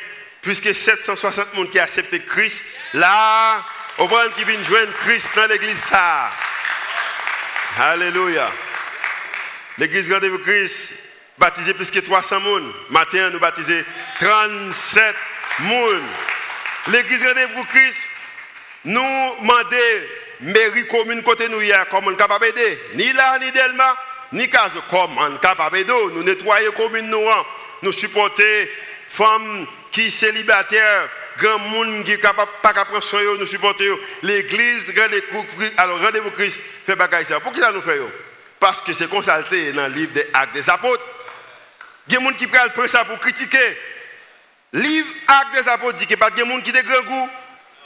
plus 0.42 0.62
que 0.62 0.72
760 0.72 1.50
personnes 1.50 1.70
qui 1.70 1.80
accepté 1.80 2.22
Christ 2.22 2.64
Là, 2.94 3.66
au 3.98 4.08
point 4.08 4.30
qui 4.38 4.46
vient 4.46 4.64
joindre 4.64 4.94
Christ 5.06 5.28
dans 5.36 5.48
l'église 5.48 5.84
ça. 5.84 6.32
Alléluia. 7.80 8.52
L'église 9.80 10.12
Rendez-vous 10.14 10.38
Christ, 10.38 10.90
baptisé 11.40 11.74
plus 11.74 11.90
que 11.90 12.00
300 12.00 12.40
personnes. 12.40 12.72
Matin, 12.92 13.32
nous 13.32 13.40
baptisé 13.40 13.84
37 14.20 15.16
personnes. 15.58 16.04
L'église 16.88 17.26
Rendez-vous 17.26 17.64
Christ, 17.66 17.98
nous 18.86 19.02
demandons 19.02 19.78
mairie 20.42 20.88
commune 20.88 21.24
côté 21.24 21.50
nous 21.50 21.62
hier, 21.62 21.88
comment 21.90 22.10
on 22.12 22.16
capable 22.16 22.46
d'aider. 22.46 22.80
Ni 22.94 23.12
là, 23.14 23.40
ni 23.40 23.52
Delma, 23.52 23.98
ni 24.34 24.48
case, 24.50 24.72
comment 24.92 25.22
on 25.22 25.38
capable 25.38 25.78
d'aider? 25.78 25.94
Nous 26.14 26.24
nettoyer 26.24 26.70
commune 26.78 27.10
nous, 27.10 27.28
hein. 27.28 27.46
nous 27.82 27.92
supporter 27.92 28.72
femmes 29.10 29.66
qui 29.92 30.12
célibataires 30.12 31.10
grand 31.38 31.60
monde 31.60 32.04
qui 32.04 32.12
est 32.12 32.22
capable 32.22 32.52
pas 32.62 32.74
capable 32.74 33.04
soin 33.04 33.22
nous 33.40 33.48
supporter 33.48 33.90
l'église 34.22 34.94
rendez-vous 35.78 36.32
Christ 36.32 36.60
fait 36.86 36.96
bagaille 36.96 37.26
ça. 37.26 37.40
Pourquoi 37.40 37.62
ça 37.62 37.72
nous 37.72 37.82
fait 37.82 38.00
parce 38.60 38.82
que 38.82 38.94
c'est 38.94 39.10
constaté 39.10 39.74
dans 39.74 39.88
le 39.88 39.94
livre 39.94 40.14
des 40.14 40.26
actes 40.34 40.54
des 40.54 40.70
apôtres. 40.70 41.04
Il 42.08 42.14
y 42.14 42.18
a 42.18 42.20
des 42.20 42.26
gens 42.26 42.32
qui 42.34 42.48
prennent 42.48 42.88
ça 42.88 43.04
pour 43.04 43.20
critiquer. 43.20 43.78
Livre 44.72 45.08
actes 45.28 45.62
des 45.62 45.70
apôtres 45.70 45.98
dit 45.98 46.08
que 46.08 46.16
pas 46.16 46.30
de 46.30 46.38
gens 46.38 46.62
qui 46.62 46.72
ont 46.72 46.84
grand 46.84 47.04
goût 47.04 47.30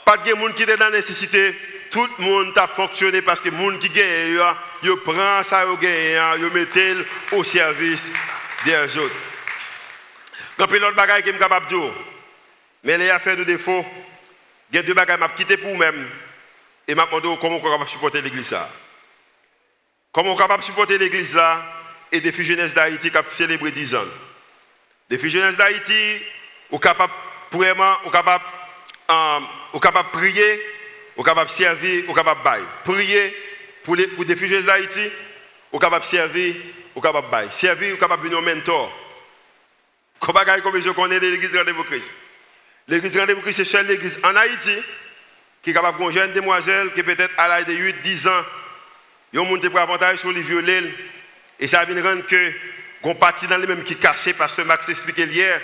pas 0.07 0.15
de 0.15 0.29
gens 0.29 0.53
qui 0.55 0.63
sont 0.63 0.77
dans 0.77 0.86
la 0.86 0.91
nécessité. 0.91 1.53
Tout 1.91 2.07
le 2.17 2.23
monde 2.23 2.57
a 2.57 2.67
fonctionné 2.67 3.21
parce 3.21 3.41
que 3.41 3.49
les 3.49 3.57
gens 3.57 3.77
qui 3.77 3.89
gagnent, 3.89 4.39
ils 4.83 4.95
prennent 4.97 5.43
ça, 5.43 5.65
ils 5.81 6.39
ils 6.39 6.53
mettent 6.53 7.07
au 7.33 7.43
service 7.43 8.03
des 8.63 8.97
autres. 8.97 9.15
Donc, 10.57 10.71
l'autre 10.71 10.95
bagaille 10.95 11.23
qui 11.23 11.29
est 11.29 11.38
capable 11.38 11.67
de 11.67 11.75
dire, 11.75 11.91
mais 12.88 12.97
les 12.97 13.10
affaires 13.10 13.36
de 13.36 13.43
défaut, 13.43 13.86
il 14.71 14.78
y 14.78 14.80
a 14.80 14.82
deux 14.82 14.93
bagages 14.93 15.19
je 15.19 15.36
quitté 15.36 15.58
pour 15.58 15.71
vous-même. 15.71 16.08
Et 16.88 16.93
je 16.93 16.95
me 16.95 17.06
demande 17.06 17.38
comment 17.38 17.58
on 17.58 17.60
est 17.60 17.63
capable 17.63 17.84
de 17.84 17.89
supporter 17.89 18.21
l'église 18.21 18.52
là. 18.52 18.69
Comment 20.13 20.32
on 20.32 20.36
est 20.36 20.38
capable 20.38 20.62
de 20.62 20.67
supporter 20.67 20.97
l'église 20.97 21.36
là 21.36 21.65
et 22.13 22.21
des 22.21 22.32
filles 22.32 22.45
jeunesse 22.45 22.73
d'Haïti 22.73 23.12
qui 23.12 23.17
ont 23.17 23.23
célébré 23.30 23.71
10 23.71 23.95
ans. 23.95 24.06
Des 25.10 25.17
filles 25.17 25.32
jeunesse 25.32 25.58
d'Haïti, 25.58 26.21
on 26.71 26.78
capable 26.80 27.12
vraiment, 27.52 27.93
on 28.06 28.10
capable, 28.10 28.45
euh, 29.12 29.80
capable 29.82 30.10
prier, 30.12 30.62
on 31.17 31.23
capable 31.23 31.50
servir, 31.50 32.06
on 32.08 32.13
capable 32.13 32.41
bailler. 32.41 32.65
Prier 32.86 33.36
pour, 33.84 33.97
les, 33.97 34.08
pour 34.08 34.23
des 34.23 34.38
filles 34.38 34.47
jeunesse 34.47 34.65
d'Haïti, 34.65 35.12
on 35.73 35.78
capable 35.78 36.06
servir, 36.06 36.56
on 36.95 37.02
capable 37.02 37.30
bailler. 37.30 37.52
Servir, 37.52 37.95
on 37.95 38.00
capable 38.00 38.23
venir 38.23 38.41
mentor. 38.41 38.89
Comment 40.21 40.39
comme 40.63 40.82
je 40.82 40.89
connais 40.91 41.19
l'église 41.19 41.52
de 41.52 41.58
Rendez-vous 41.58 41.84
Christ. 41.84 42.15
L'église 42.88 43.17
Rendez-vous 43.17 43.41
Christ, 43.41 43.58
c'est 43.58 43.65
seule 43.65 43.88
l'église 43.88 44.19
en 44.23 44.36
Haïti 44.36 44.78
qui 45.62 45.71
est 45.71 45.73
capable 45.73 46.06
de 46.06 46.12
jeune 46.12 46.32
demoiselle 46.32 46.93
qui 46.93 47.04
peut-être 47.04 47.34
à 47.38 47.50
l'âge 47.50 47.65
de 47.65 47.73
8-10 47.73 48.30
ans, 48.30 48.45
ils 49.34 49.39
ont 49.39 49.45
monté 49.45 49.69
pour 49.69 49.80
avantage 49.80 50.19
sur 50.19 50.32
les 50.32 50.41
violets. 50.41 50.84
Et 51.60 51.67
ça 51.67 51.84
vient 51.84 52.02
rendre 52.02 52.26
que 52.26 52.52
qu'on 53.02 53.15
parti 53.15 53.45
dans 53.47 53.58
les 53.58 53.67
mêmes 53.67 53.84
qui 53.84 53.97
cachent 53.97 54.34
parce 54.38 54.56
que 54.56 54.62
Max 54.62 54.88
expliquait 54.88 55.26
hier. 55.26 55.60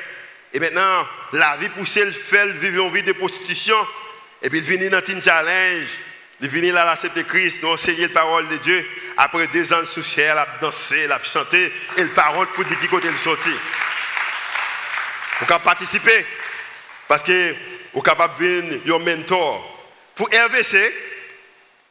Et 0.52 0.60
maintenant, 0.60 1.08
la 1.32 1.56
vie 1.56 1.70
poussée, 1.70 2.04
le 2.04 2.12
fait, 2.12 2.52
vivre 2.54 2.86
une 2.86 2.94
vie 2.94 3.04
de 3.04 3.14
prostitution. 3.14 3.78
Et 4.42 4.50
puis 4.50 4.60
il 4.60 4.66
vient 4.66 4.90
dans 4.90 4.98
un 4.98 5.22
challenge. 5.22 5.88
Il 6.42 6.50
vient 6.50 6.74
là, 6.74 6.84
l'accepter 6.84 7.24
Christ, 7.24 7.64
nous 7.64 7.70
enseigner 7.70 8.08
la 8.08 8.10
parole 8.10 8.50
de 8.50 8.58
Dieu. 8.58 8.86
Après 9.16 9.48
deux 9.48 9.72
ans 9.72 9.80
de 9.80 9.86
souci, 9.86 10.20
elle 10.20 10.38
a 10.38 10.48
dansé, 10.60 11.00
elle 11.00 11.12
a 11.14 11.20
chanté. 11.24 11.72
Et 11.96 12.04
le 12.04 12.10
parole 12.10 12.48
pour 12.48 12.66
dire 12.66 12.78
qui 12.78 12.90
côté 12.90 13.10
le 13.10 13.18
sorti. 13.18 13.52
Pouvez 15.40 15.60
participer. 15.64 16.26
Parce 17.14 17.22
que 17.22 17.56
vous 17.94 18.00
êtes 18.00 18.06
capable 18.06 18.40
de 18.40 18.62
devenir 18.80 18.96
un 18.96 18.98
mentor. 18.98 19.86
Pour 20.16 20.30
RVC, 20.30 20.96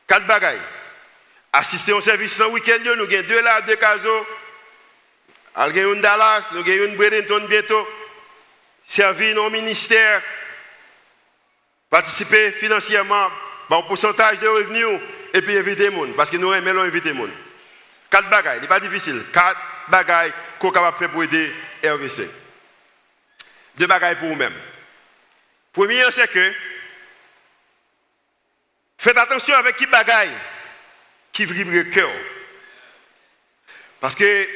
quatre 0.08 0.26
bagailles. 0.26 0.58
Assister 1.52 1.92
au 1.92 2.00
service 2.00 2.40
en 2.40 2.48
week-end, 2.48 2.78
nous 2.84 2.90
avons 2.90 3.06
deux 3.06 3.40
là, 3.40 3.60
deux 3.60 3.76
casos. 3.76 4.26
Nous 5.56 5.62
avons 5.62 6.00
Dallas, 6.00 6.48
nous 6.50 6.58
avons 6.58 6.86
une 6.86 6.96
Bradenton 6.96 7.46
bientôt. 7.48 7.86
Servir 8.84 9.36
nos 9.36 9.48
ministères. 9.48 10.22
Participer 11.88 12.50
financièrement, 12.50 13.28
un 13.70 13.82
pourcentage 13.82 14.40
de 14.40 14.48
revenus. 14.48 14.98
Et 15.34 15.40
puis 15.40 15.54
éviter 15.54 15.88
les 15.88 15.94
gens. 15.94 16.12
Parce 16.16 16.30
que 16.30 16.36
nous 16.36 16.52
aimons 16.52 16.82
éviter 16.82 17.12
les 17.12 17.16
gens. 17.16 17.30
Quatre 18.10 18.28
bagailles, 18.28 18.56
ce 18.56 18.62
n'est 18.62 18.66
pas 18.66 18.80
difficile. 18.80 19.22
Quatre 19.32 19.60
bagailles 19.86 20.32
qu'on 20.58 20.70
est 20.70 20.74
capable 20.74 20.96
de 20.96 20.98
faire 20.98 21.10
pour 21.10 21.22
aider 21.22 21.52
RVC. 21.84 22.28
Deux 23.76 23.86
bagailles 23.86 24.16
pour 24.16 24.26
vous-même. 24.26 24.54
Premier, 25.72 26.04
c'est 26.10 26.30
que 26.30 26.52
faites 28.98 29.16
attention 29.16 29.54
avec 29.54 29.76
qui 29.76 29.86
bagaille 29.86 30.30
qui 31.32 31.46
vibre 31.46 31.72
le 31.72 31.84
cœur. 31.84 32.10
Parce 34.00 34.14
que 34.14 34.48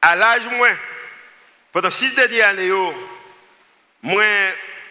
à 0.00 0.14
l'âge 0.14 0.46
moins, 0.52 0.76
pendant 1.72 1.90
six 1.90 2.14
dernières 2.14 2.50
années, 2.50 2.70
moi, 4.02 4.24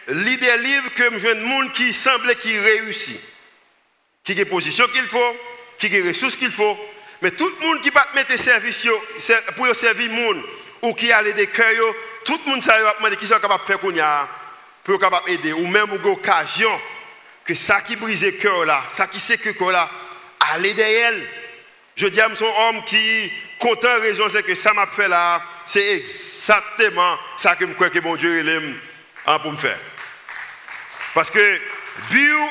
lis 0.08 0.36
des 0.36 0.58
livres 0.58 0.92
que 0.94 1.18
je 1.18 1.34
monde 1.36 1.72
qui 1.72 1.94
semble 1.94 2.34
qui 2.36 2.58
réussit, 2.58 3.20
qui 4.22 4.32
a 4.32 4.34
des 4.34 4.44
positions 4.44 4.88
qu'il 4.88 5.06
faut, 5.06 5.36
qui 5.78 5.86
a 5.86 5.88
des 5.88 6.08
ressources 6.08 6.36
qu'il 6.36 6.50
faut, 6.50 6.78
mais 7.22 7.30
tout 7.30 7.48
le 7.48 7.66
monde 7.66 7.80
qui 7.80 7.90
va 7.90 8.06
mettre 8.14 8.38
service 8.38 8.86
pour 9.56 9.74
servir 9.74 10.10
le 10.10 10.14
monde 10.14 10.42
ou 10.82 10.92
qui 10.92 11.10
a 11.10 11.22
des 11.22 11.46
cœurs, 11.46 11.94
tout 12.26 12.38
le 12.44 12.50
monde 12.50 12.62
sait 12.62 12.72
qui 13.18 13.26
sont 13.26 13.38
capables 13.38 13.62
de 13.62 13.66
faire 13.66 13.80
qu'on 13.80 13.98
a 13.98 14.28
pour 14.84 15.00
capable 15.00 15.30
aider 15.30 15.52
ou 15.52 15.66
même 15.66 15.92
occasion 16.04 16.80
que 17.44 17.54
ça 17.54 17.80
qui 17.80 17.96
brise 17.96 18.26
cœur 18.40 18.64
là, 18.64 18.82
ça 18.90 19.06
qui 19.06 19.18
que 19.38 19.50
cœur 19.50 19.72
là 19.72 19.90
aller 20.52 20.74
derrière 20.74 21.12
elle. 21.12 21.28
Je 21.96 22.06
dis 22.08 22.20
à 22.20 22.34
son 22.34 22.44
homme 22.44 22.84
qui 22.84 23.32
content 23.58 24.00
raison, 24.00 24.24
c'est 24.28 24.42
que 24.42 24.54
ça 24.54 24.72
m'a 24.72 24.86
fait 24.86 25.08
là, 25.08 25.40
c'est 25.64 25.96
exactement 25.96 27.16
ça 27.36 27.54
que 27.56 27.66
je 27.66 27.72
crois 27.72 27.88
que 27.88 28.00
mon 28.00 28.16
Dieu 28.16 28.40
l'aime 28.40 28.76
pour 29.42 29.52
me 29.52 29.56
faire. 29.56 29.78
Parce 31.14 31.30
que, 31.30 31.60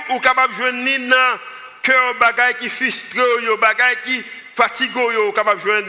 ou 0.10 0.19
capable 0.19 0.54
jouer 0.56 0.72
dans 0.72 1.39
cœur 1.82 2.15
bagay 2.15 2.56
qui 2.60 2.69
frustre 2.69 3.17
yo, 3.43 3.58
bagay 3.58 3.98
qui 4.06 4.24
fatigue 4.56 4.96
yo, 4.96 5.34
capable 5.34 5.62
jouer 5.62 5.84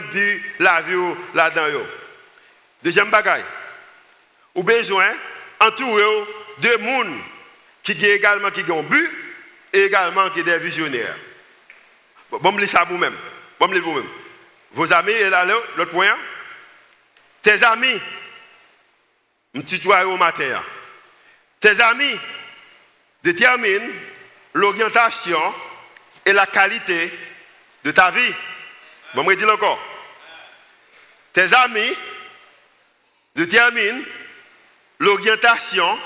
la 0.59 0.81
vie 0.81 1.15
là-dedans 1.33 1.67
yo. 1.67 1.87
Deuxième 2.83 3.09
bagay, 3.09 3.43
ou 4.53 4.63
besoin 4.63 5.09
entourer 5.59 6.25
de 6.59 6.77
monde 6.77 7.19
qui 7.83 7.93
ont 7.93 8.05
également 8.05 8.51
qui 8.51 8.63
but 8.63 9.09
et 9.73 9.83
également 9.83 10.29
qui 10.29 10.43
des 10.43 10.57
visionnaires. 10.57 11.15
Bon, 12.31 12.51
me 12.51 12.65
ça 12.65 12.83
vous-même. 12.85 13.15
Bon, 13.59 13.67
me 13.67 13.79
vous-même. 13.79 14.09
Vos 14.71 14.91
amis, 14.91 15.11
et 15.11 15.29
l'autre 15.29 15.91
point, 15.91 16.15
tes 17.41 17.63
amis, 17.63 18.01
tu 19.53 19.63
tutoies 19.63 20.05
au 20.05 20.17
matin. 20.17 20.61
Tes 21.59 21.79
amis 21.81 22.19
déterminent 23.23 23.87
l'orientation 24.53 25.39
et 26.25 26.33
la 26.33 26.45
qualité 26.45 27.11
de 27.83 27.91
ta 27.91 28.11
vie. 28.11 28.35
Bon, 29.13 29.23
me 29.23 29.35
dire 29.35 29.51
encore. 29.51 29.79
Tes 31.31 31.53
amis 31.53 31.93
déterminent 33.35 34.03
l'orientation 34.99 35.97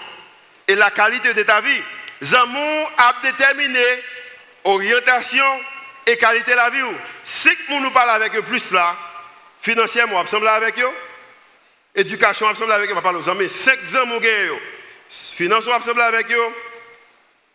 et 0.68 0.76
la 0.76 0.92
qualité 0.92 1.34
de 1.34 1.44
ta 1.44 1.62
vie. 1.62 1.82
Zamou 2.22 2.88
a 2.98 3.16
déterminé 3.24 3.84
orientation 4.64 5.46
et 6.06 6.18
qualité 6.18 6.52
de 6.52 6.56
la 6.56 6.70
vie. 6.70 6.82
Si 7.24 7.50
nous 7.70 7.92
parlons 7.92 8.14
avec 8.14 8.36
eux 8.36 8.42
plus 8.42 8.72
là, 8.72 8.96
financièrement, 9.62 10.24
on 10.32 10.46
avec 10.46 10.80
eux. 10.80 10.90
Éducation, 11.96 12.48
on 12.48 12.70
avec 12.70 12.90
eux. 12.90 12.94
On 12.94 12.96
va 12.96 13.02
parler 13.02 13.20
aux 13.20 13.30
amis. 13.30 13.50
5 13.50 13.78
ans, 13.96 14.10
on 14.12 14.22
Finance, 15.10 15.66
on 15.68 15.98
avec 16.00 16.32
eux. 16.32 16.54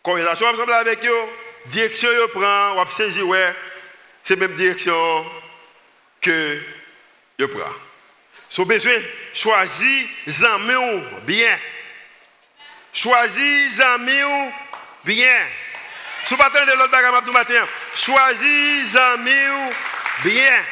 Conversation, 0.03 0.47
on 0.57 0.71
avec 0.71 1.05
eux. 1.05 1.29
Direction, 1.67 2.09
on 2.23 2.27
prend, 2.27 2.73
on 2.73 2.83
va 2.83 2.91
saisir, 2.91 3.27
ouais. 3.27 3.55
C'est 4.23 4.35
même 4.35 4.55
direction 4.55 5.25
que 6.21 6.59
je 7.39 7.45
prends. 7.45 7.84
Vous 8.57 8.65
besoin, 8.65 8.93
choisir 9.33 10.07
amis 10.45 11.03
bien. 11.23 11.59
Choisis 12.93 13.81
amis 13.81 14.51
bien. 15.03 15.37
Si 16.23 16.33
vous 16.33 16.41
de 16.41 16.77
l'autre 16.77 16.89
bagage 16.89 17.25
du 17.25 17.31
matin, 17.31 17.67
choisis 17.95 18.95
amis 18.95 19.73
bien. 20.23 20.63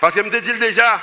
Parce 0.00 0.14
que 0.14 0.20
je 0.20 0.24
me 0.24 0.40
dis 0.40 0.58
déjà, 0.58 1.02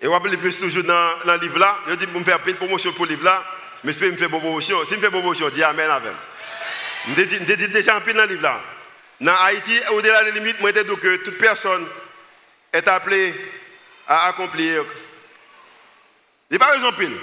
et 0.00 0.06
on 0.06 0.12
va 0.12 0.20
plus 0.20 0.58
toujours 0.58 0.84
dans, 0.84 1.16
le 1.24 1.40
livre 1.40 1.58
là, 1.58 1.78
je 1.88 1.94
dis 1.94 2.06
pour 2.06 2.20
me 2.20 2.24
faire 2.24 2.38
une 2.46 2.54
promotion 2.54 2.92
pour 2.92 3.06
le 3.06 3.12
livre 3.12 3.24
là, 3.24 3.42
mais 3.82 3.92
je 3.92 3.98
peux 3.98 4.10
me 4.10 4.16
faire 4.16 4.28
une 4.28 4.38
promotion. 4.38 4.84
Si 4.84 4.90
je 4.90 4.96
me 4.96 5.00
fais 5.00 5.06
une 5.06 5.12
promotion, 5.12 5.48
dis 5.48 5.64
Amen 5.64 5.90
avec. 5.90 6.12
Je 7.08 7.22
dis 7.22 7.68
déjà 7.68 7.96
un 7.96 8.00
peu 8.00 8.12
dans 8.12 8.22
le 8.22 8.28
livre 8.28 8.42
là. 8.42 8.60
Dans 9.20 9.34
Haïti, 9.34 9.72
au-delà 9.90 10.22
des 10.24 10.32
limites, 10.32 10.60
moi, 10.60 10.70
je 10.74 10.82
dis 10.82 10.96
que 11.00 11.16
toute 11.16 11.38
personne 11.38 11.86
est 12.76 12.88
appelée 12.88 13.34
à 14.06 14.26
accomplir 14.28 14.84
il 16.50 16.56
n'y 16.56 16.62
a 16.62 16.66
pas 16.66 16.72
raison 16.72 16.92
pile. 16.92 17.16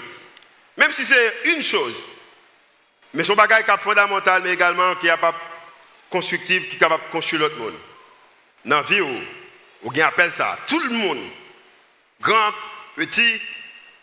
Même 0.77 0.91
si 0.91 1.05
c'est 1.05 1.55
une 1.55 1.63
chose, 1.63 1.95
mais 3.13 3.23
son 3.23 3.35
bagage 3.35 3.63
est 3.67 3.77
fondamental, 3.77 4.41
mais 4.43 4.53
également 4.53 4.95
qui 4.95 5.07
est 5.07 5.11
capable 5.11 5.37
constructif, 6.09 6.69
qui 6.69 6.75
est 6.75 6.79
capable 6.79 7.03
de 7.05 7.11
construire 7.11 7.43
l'autre 7.43 7.57
monde. 7.57 7.75
Dans 8.65 8.77
la 8.77 8.81
vie, 8.83 9.01
on 9.83 9.99
appelle 10.01 10.31
ça 10.31 10.57
tout 10.67 10.79
le 10.79 10.89
monde, 10.89 11.21
grand, 12.19 12.51
petit, 12.95 13.41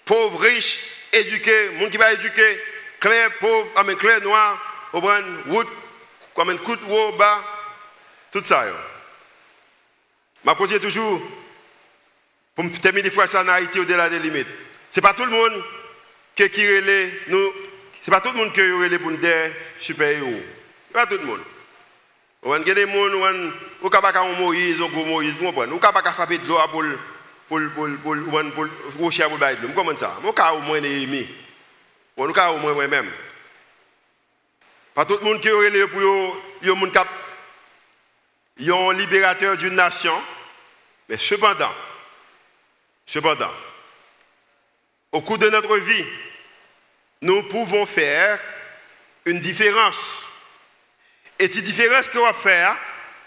pauvre, 0.05 0.41
riche, 0.41 0.79
éduqué, 1.13 1.71
monde 1.71 1.91
qui 1.91 1.99
va 1.99 2.13
éduquer, 2.13 2.61
clair, 2.99 3.31
pauvre, 3.39 3.71
amen, 3.77 3.97
clair, 3.97 4.21
noir, 4.23 4.59
au 4.93 5.01
brun, 5.01 5.25
wood, 5.47 5.67
comme 6.35 6.51
un 6.51 6.57
coup 6.57 6.77
bas, 7.19 7.45
tout 8.33 8.45
ça. 8.45 8.65
Je 10.47 10.53
continue 10.53 10.81
toujours 10.81 11.21
pour 12.55 12.71
terminer 12.81 13.03
des 13.03 13.11
fois 13.11 13.27
ça 13.27 13.43
en 13.43 13.49
Haïti 13.49 13.79
au-delà 13.79 14.09
des 14.09 14.19
limites. 14.19 14.47
Ce 14.91 14.99
n'est 14.99 15.03
pas 15.03 15.15
tout 15.15 15.25
le 15.25 15.31
monde 15.31 15.63
qui 16.35 16.43
est 16.43 17.29
nous. 17.29 17.53
Ce 18.05 18.11
pas 18.11 18.21
tout 18.21 18.33
le 18.33 18.39
monde 18.39 18.53
qui 18.53 18.61
est 18.61 18.99
pour 18.99 19.11
nous 19.11 19.17
dire 19.19 19.53
super 19.79 20.09
héros. 20.09 20.41
Ce 20.89 20.93
pas 20.93 21.07
tout 21.07 21.19
le 21.19 21.25
monde. 21.25 21.41
On 22.43 22.53
a 22.53 22.59
des 22.61 22.75
gens 22.75 22.87
qui 23.91 24.19
ont 24.19 24.35
Moïse, 24.37 24.81
on 24.81 24.89
Moïse, 24.89 25.37
on 25.43 25.79
pas 25.79 25.93
pas 25.93 26.13
frapper 26.13 26.39
de 26.39 26.49
l'eau 26.49 26.59
pour 26.71 26.85
pour 27.49 27.61
pour 27.75 27.89
pour 28.03 28.17
pour 28.55 28.69
pour 28.97 29.13
ça? 29.99 30.19
Mon 30.23 30.33
cas 30.33 30.53
au 30.53 30.61
moins 30.61 30.81
Néhémie. 30.81 31.29
Mon 32.17 32.33
cas 32.33 32.51
au 32.53 32.59
moins 32.59 32.73
moi-même. 32.73 33.11
Pas 34.95 35.05
tout 35.05 35.19
le 35.21 35.25
monde 35.25 35.41
qui 35.41 35.49
est 35.49 35.87
pour 35.89 36.37
libérateur 38.93 39.57
d'une 39.57 39.75
nation. 39.75 40.15
Mais 41.09 41.19
cependant, 41.19 41.73
cependant, 43.11 43.51
au 45.11 45.21
cours 45.21 45.39
de 45.39 45.51
notre 45.51 45.77
vie, 45.79 46.07
nous 47.23 47.43
pouvons 47.45 47.85
faire 47.85 48.39
une 49.25 49.41
différence. 49.41 50.25
Et 51.41 51.51
cette 51.51 51.65
différence 51.65 52.09
qu'on 52.09 52.23
va 52.23 52.33
faire, 52.33 52.77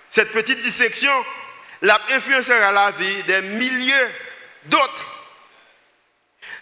cette 0.10 0.32
petite 0.32 0.62
dissection, 0.62 1.12
la 1.82 2.00
influencera 2.12 2.72
la 2.72 2.91
vie 2.91 3.24
des 3.24 3.41
milliers 3.41 4.08
d'autres. 4.65 5.06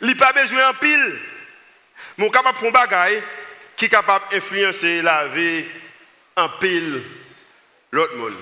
Il 0.02 0.08
n'y 0.08 0.14
a 0.14 0.16
pas 0.16 0.34
besoin 0.34 0.70
en 0.70 0.74
pile. 0.74 1.20
Mon 2.18 2.30
capable 2.30 2.58
de 2.58 2.72
faire 2.72 3.22
qui 3.76 3.86
est 3.86 3.90
capable 3.90 4.26
d'influencer 4.32 5.04
la 5.04 5.28
vie 5.28 5.66
en 6.38 6.50
pile 6.50 7.04
l'autre 7.92 8.16
monde. 8.16 8.38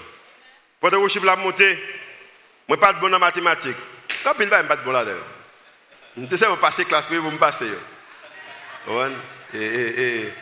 Pendant 0.80 1.02
que 1.02 1.10
je 1.10 1.20
suis 1.20 1.28
la 1.28 1.36
montée, 1.36 1.76
je 1.76 2.74
ne 2.74 2.78
suis 2.78 2.80
pas 2.80 2.94
bon 2.94 3.14
en 3.14 3.20
mathématiques. 3.20 3.76
Je 4.24 4.30
ne 4.30 4.34
suis 4.34 4.50
pas 4.50 4.76
de 4.76 4.82
bon 4.84 4.92
là-dedans. 4.92 5.18
Je 6.18 6.36
sais, 6.36 6.46
je 6.46 6.56
passer 6.56 6.86
classe 6.86 7.06
pour 7.06 7.32
me 7.32 7.38
passer. 7.38 7.70
Et, 9.54 9.58
et, 9.58 10.34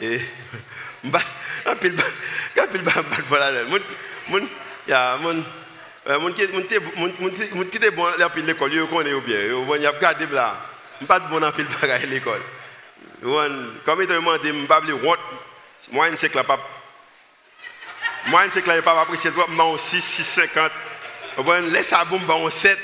et, 0.00 0.20
un 1.66 1.76
pile, 1.76 1.96
un 2.56 2.66
pile, 2.66 2.82
voilà, 3.28 3.64
mon, 4.28 4.48
ya, 4.86 5.16
mon, 5.20 5.44
mon 6.20 6.32
qui, 6.32 6.46
mon, 6.96 7.64
qui 7.64 7.76
est 7.76 7.90
bon 7.90 8.06
l'école, 8.46 8.72
il 8.72 9.20
bien, 9.20 9.38
il 10.20 10.28
là, 10.32 10.56
pas 11.06 11.18
bon 11.20 11.42
en 11.42 11.52
pile 11.52 11.66
il 12.02 12.20
je 13.22 14.48
ne 14.48 14.66
pas 14.66 14.80
what, 15.02 15.18
moi, 15.90 16.10
je 16.10 16.16
sais 16.16 16.28
que 16.28 16.36
la 16.36 16.44
moi, 18.26 18.44
je 18.46 18.50
sais 18.52 18.62
que 18.62 18.68
la 18.70 18.82
pape 18.82 19.08
mais 19.10 19.78
6, 19.78 20.00
6, 20.00 20.24
50. 20.24 20.72
Laisse 21.72 21.92
7. 22.50 22.78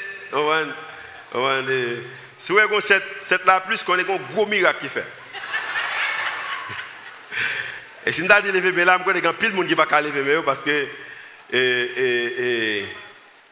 Si 2.38 2.52
vous 2.52 2.58
avez 2.58 2.80
cette, 2.80 3.04
cette 3.20 3.44
là 3.44 3.60
plus, 3.60 3.82
qu'on 3.82 3.98
est 3.98 4.10
un 4.10 4.16
gros 4.32 4.46
miracle 4.46 4.80
qui 4.82 4.88
fait. 4.88 5.06
Et 8.06 8.12
si 8.12 8.22
nous 8.22 8.30
avons 8.30 8.52
lever 8.52 8.72
mes 8.72 8.84
larmes, 8.84 9.02
il 9.06 9.22
y 9.22 9.26
a 9.26 9.32
pile 9.32 9.50
de 9.50 9.56
monde 9.56 9.66
qui 9.66 9.74
va 9.74 9.86
pas 9.86 10.00
lever 10.00 10.22
mes 10.22 10.42
parce 10.42 10.60
que 10.60 10.86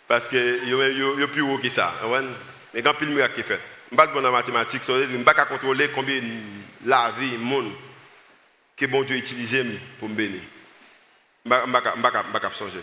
parce 0.07 0.27
que 0.27 0.61
il 0.63 1.21
y 1.21 1.23
a 1.23 1.29
plus 1.29 1.43
haut 1.43 1.59
que 1.59 1.71
ça. 1.71 1.95
Mais 2.73 2.81
il 2.81 2.85
y 2.85 2.89
a 2.89 2.95
pile 2.95 3.09
de 3.09 3.15
miracles 3.15 3.35
qui 3.35 3.43
fait. 3.43 3.61
Je 3.91 3.97
ne 3.97 4.01
suis 4.01 4.07
pas 4.09 4.21
bon 4.21 4.27
en 4.27 4.33
mathématiques, 4.33 4.83
je 4.87 4.93
ne 4.93 5.19
peux 5.19 5.25
pas 5.25 5.45
contrôler 5.45 5.91
combien 5.95 6.21
la 6.85 7.13
vie, 7.19 7.33
le 7.33 7.39
monde 7.39 7.73
que 8.77 8.87
bon 8.87 9.03
Dieu 9.03 9.17
utilise 9.17 9.57
pour 9.99 10.09
me 10.09 10.15
bénir. 10.15 10.43
Je 11.45 11.51
ne 11.51 11.67
peux 11.67 12.41
pas 12.41 12.51
changer. 12.53 12.81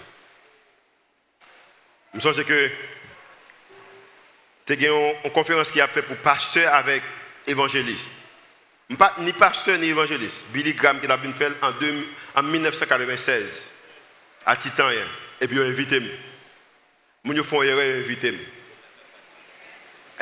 Je 2.14 2.20
pense 2.20 2.44
que 2.44 2.72
tu 4.66 4.74
as 4.74 4.76
une 5.24 5.32
conférence 5.32 5.72
qui 5.72 5.82
a 5.82 5.88
fait 5.88 6.02
pour 6.02 6.16
pasteur 6.18 6.74
avec 6.74 7.04
évangéliste. 7.48 8.10
Ni 9.20 9.34
pasteur 9.34 9.78
ni 9.78 9.88
évangéliste. 9.88 10.46
Billy 10.54 10.74
Graham 10.74 11.00
qui 11.00 11.08
a 11.08 11.18
fait 11.18 11.52
en, 11.62 12.40
en 12.40 12.44
1996 12.44 13.72
à 14.46 14.56
Titan. 14.56 14.90
Et 15.42 15.48
puis 15.48 15.58
il 15.58 15.62
a 15.62 15.66
invité. 15.66 16.02
Ils 17.26 17.44
font 17.44 17.64
erreur 17.64 17.98
invité. 17.98 18.38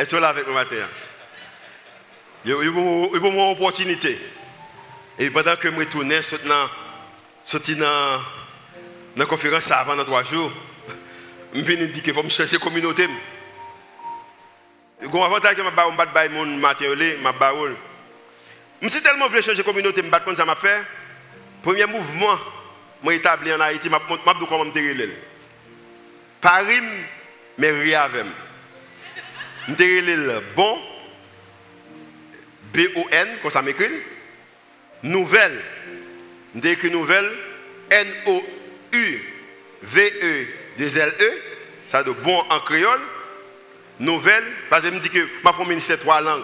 Sont 0.06 0.20
là 0.20 0.30
avec 0.30 0.48
nous 0.48 0.54
matin. 0.54 0.88
Ils 2.46 2.54
ont 2.54 2.62
une 2.62 3.52
opportunité. 3.52 4.18
Et 5.20 5.30
pendant 5.30 5.56
que 5.56 5.72
je 5.72 5.78
retourne, 5.78 6.14
sorti 7.44 7.76
dans 7.76 8.22
la 9.16 9.26
conférence 9.26 9.70
avant 9.70 10.04
trois 10.04 10.24
jours, 10.24 10.52
je 11.54 11.62
viens 11.62 11.86
dire 11.86 12.02
qu'il 12.02 12.14
faut 12.14 12.24
me 12.24 12.30
chercher 12.30 12.58
communauté. 12.58 13.08
Gon 15.04 15.24
avantage 15.24 15.56
que 15.56 15.62
m'a 15.62 15.72
bat 15.72 16.06
bay 16.14 16.30
matin 16.30 16.86
m'a 17.22 17.34
suis 18.90 19.02
tellement 19.02 19.28
voulu 19.28 19.42
changer 19.42 19.64
communauté, 19.64 20.02
me 20.02 20.10
comme 20.24 20.36
ça 20.36 20.46
m'a. 20.46 20.56
Premier 21.64 21.86
mouvement 21.86 22.38
moi 23.04 23.14
établi 23.14 23.52
en 23.54 23.60
Haïti, 23.60 23.90
je 23.90 23.90
vais 23.90 24.46
comment 24.48 24.66
me 24.66 24.72
Paris, 26.40 26.82
mais 27.58 27.72
rien 27.72 28.02
avec 28.02 28.26
Je 29.68 30.42
bon, 30.56 30.80
B-O-N, 32.74 33.28
comme 33.42 33.52
ça 33.52 33.62
m'écrit, 33.62 34.02
nouvelle. 35.04 35.62
Je 36.56 36.68
écrit 36.68 36.90
nouvelle, 36.92 37.32
N-O-U-V-E-D-L-E, 37.90 38.42
ça 41.88 42.04
de 42.04 42.12
bon 42.12 42.40
en 42.50 42.60
créole. 42.60 43.02
Nouvelle, 44.02 44.44
parce 44.70 44.82
que 44.82 44.90
je 44.90 44.94
me 44.94 45.00
dis 45.00 45.10
que 45.10 45.28
ma 45.44 45.54
famille 45.54 45.80
c'est 45.80 45.98
trois 45.98 46.22
langues. 46.22 46.44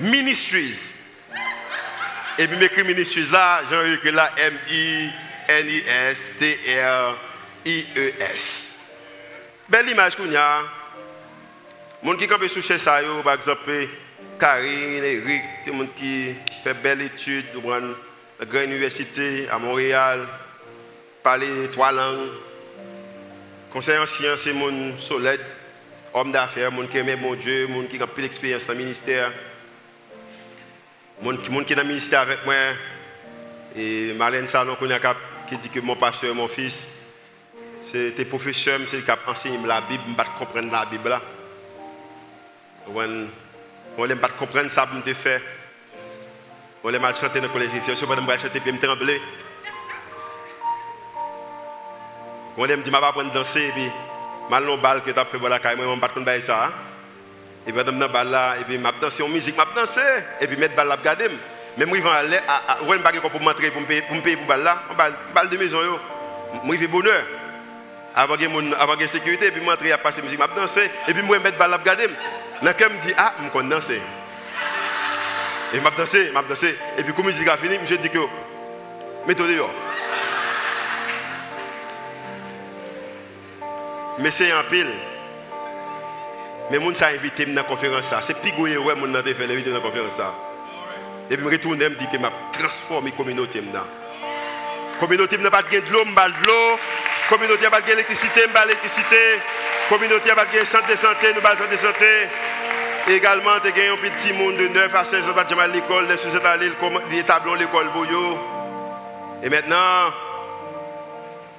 Ministries. 0.00 0.94
Et 2.38 2.48
puis, 2.48 2.56
m'écris 2.58 2.84
ministries 2.84 3.28
là, 3.30 3.60
j'ai 3.70 3.94
écrit 3.94 4.12
là 4.12 4.30
M-I-N-I-S-T-R-I-E-S. 4.36 5.14
Belle 9.68 9.90
image 9.90 10.16
qu'on 10.16 10.34
a. 10.34 10.62
Les 12.02 12.10
gens 12.10 12.16
qui 12.16 12.48
sont 12.48 12.62
sous 12.62 12.78
ça, 12.78 13.00
par 13.22 13.34
exemple, 13.34 13.88
Karine, 14.38 15.04
Eric, 15.04 15.42
tout 15.64 15.72
le 15.72 15.78
monde 15.78 15.94
qui 15.98 16.34
fait 16.64 16.74
belle 16.74 17.02
étude, 17.02 17.46
dans 17.52 17.70
la 17.70 18.46
grande 18.46 18.64
université 18.64 19.48
à 19.50 19.58
Montréal, 19.58 20.26
parler 21.22 21.70
trois 21.70 21.92
langues. 21.92 22.30
Conseil 23.70 23.98
ancien, 23.98 24.36
c'est 24.36 24.52
mon 24.52 24.96
solide, 24.96 25.40
homme 26.14 26.32
d'affaires, 26.32 26.72
mon 26.72 26.86
qui 26.86 26.98
aime 26.98 27.20
mon 27.20 27.34
Dieu, 27.34 27.66
mon 27.66 27.84
qui 27.84 28.00
a 28.00 28.06
plus 28.06 28.22
d'expérience 28.22 28.66
dans 28.66 28.72
le 28.72 28.78
ministère. 28.78 29.30
Mon 31.22 31.36
qui 31.36 31.72
est 31.72 31.76
dans 31.76 31.82
le 31.82 31.88
ministère 31.88 32.20
avec 32.20 32.44
moi, 32.44 32.54
et 33.76 34.12
Marlène 34.14 34.46
Salon 34.46 34.76
qui 35.48 35.58
dit 35.58 35.68
que 35.68 35.80
mon 35.80 35.96
pasteur, 35.96 36.34
mon 36.34 36.48
fils, 36.48 36.88
c'était 37.82 38.24
professeur, 38.24 38.80
c'est 38.86 39.04
qui 39.04 39.10
a 39.10 39.18
enseigné 39.26 39.58
la 39.66 39.80
Bible, 39.82 40.02
je 40.06 40.10
ne 40.10 40.38
comprendre 40.38 40.72
la 40.72 40.86
Bible. 40.86 41.08
Là. 41.08 41.20
On 42.88 44.06
ne 44.06 44.14
pas 44.14 44.28
comprendre 44.28 44.70
ça, 44.70 44.88
je 45.06 45.12
fait. 45.12 45.42
On 46.82 46.90
ne 46.90 46.98
mal 46.98 47.14
chanter 47.16 47.40
dans 47.40 47.46
le 47.46 47.52
collège, 47.52 47.70
je 47.86 47.90
ne 47.90 48.26
pas 48.26 48.38
chanter, 48.38 48.60
puis 48.60 48.72
me 48.72 48.78
trembler. 48.78 49.20
On 52.58 52.62
me 52.62 52.76
dit, 52.76 52.82
je 52.86 52.90
vais 52.90 52.96
apprendre 52.96 53.30
à 53.30 53.34
danser, 53.34 53.68
et 53.68 53.72
puis, 53.72 53.92
mal 54.48 54.64
non 54.64 54.78
balle 54.78 55.02
que 55.02 55.12
fait 55.12 55.38
je 55.38 55.40
ne 55.40 56.24
pas 56.24 56.40
ça. 56.40 56.64
Hein. 56.64 56.72
Et 57.66 57.72
puis, 57.72 57.82
je 57.84 57.92
vais 57.92 58.08
balle 58.08 58.56
et 58.60 58.64
puis, 58.64 58.78
je 58.78 59.00
danser 59.00 59.22
en 59.22 59.28
musique, 59.28 59.54
je 59.56 60.00
et 60.40 60.46
puis, 60.46 60.56
mettre 60.56 60.74
balle 60.74 60.88
là, 60.88 60.96
regarder. 60.96 61.28
Moi, 61.86 61.98
je 61.98 62.02
vais 62.02 62.08
aller, 62.08 62.38
pas 63.20 63.28
pour 63.28 63.42
m'entrer, 63.42 63.70
pour 63.70 63.82
me 63.82 63.86
payer 63.86 64.36
pour 64.36 64.46
balle 64.46 64.62
là, 64.62 64.78
balle 65.34 65.48
de 65.50 65.56
maison, 65.58 65.78
je 66.76 66.80
vais 66.80 66.86
bonheur. 66.86 67.22
Avant 68.14 68.36
la 68.36 69.06
sécurité, 69.06 69.48
et 69.48 69.50
puis, 69.50 69.92
à 69.92 69.98
passer 69.98 70.22
musique, 70.22 70.40
je 70.40 70.60
danser, 70.60 70.90
et 71.08 71.12
puis, 71.12 71.22
je 71.22 71.32
vais 71.32 71.52
balle 71.52 71.70
quand 72.72 72.88
me 72.88 73.06
dit, 73.06 73.12
ah, 73.18 73.34
je 73.38 73.58
vais 73.58 73.68
danser. 73.68 74.00
Et 75.74 75.76
je 75.76 75.82
vais 75.82 75.90
danser, 75.98 76.32
je. 76.48 76.74
Et 76.96 77.02
puis, 77.02 77.12
quand 77.12 77.22
la 77.22 77.28
musique 77.28 77.48
a 77.48 77.58
fini, 77.58 77.76
je 77.86 77.96
dis 77.96 78.08
que, 78.08 78.20
mettez 79.26 79.46
dehors. 79.46 79.85
Mais 84.18 84.30
c'est 84.30 84.52
en 84.52 84.64
pile. 84.64 84.92
Mais 86.70 86.78
moun 86.78 86.94
sa 86.94 87.08
invité 87.08 87.44
dans 87.44 87.54
la 87.54 87.62
conférence 87.62 88.06
ça. 88.06 88.20
C'est 88.22 88.40
pigoyer 88.40 88.78
ouais 88.78 88.94
moun 88.94 89.12
n'a 89.12 89.22
fait 89.22 89.46
l'inviter 89.46 89.70
dans 89.70 89.76
la 89.76 89.82
conférence 89.82 90.12
ça. 90.12 90.34
Et 91.30 91.36
puis 91.36 91.44
me 91.44 91.50
retourne 91.50 91.78
me 91.78 91.88
dit 91.90 92.06
que 92.10 92.18
m'a 92.18 92.32
transformé 92.52 93.10
la 93.10 93.16
communauté 93.16 93.60
La 93.72 93.84
Communauté 94.98 95.38
n'a 95.38 95.50
pas 95.50 95.62
de 95.62 95.92
l'eau, 95.92 96.04
m'a 96.04 96.28
de 96.28 96.46
l'eau. 96.46 96.78
Communauté 97.28 97.64
n'a 97.64 97.70
pas 97.70 97.80
d'électricité, 97.80 98.42
m'a 98.54 98.64
l'électricité. 98.64 99.40
Communauté 99.88 100.28
n'a 100.28 100.36
pas 100.36 100.46
de 100.46 100.64
santé 100.64 100.96
santé, 100.96 101.34
nous 101.34 101.40
pas 101.40 101.56
santé 101.56 101.76
santé. 101.76 102.06
Également, 103.08 103.60
tu 103.62 103.68
as 103.68 103.92
un 103.92 103.96
petit 103.96 104.32
monde 104.32 104.56
de 104.56 104.66
9 104.66 104.92
à 104.94 105.04
16 105.04 105.28
ans 105.28 105.58
à 105.60 105.66
l'école, 105.68 106.06
les 106.08 106.16
sujets 106.16 106.44
à 106.44 106.56
l'école, 106.56 107.00
l'école 107.56 107.86
pour 107.92 108.06
Et 109.44 109.48
maintenant, 109.48 110.10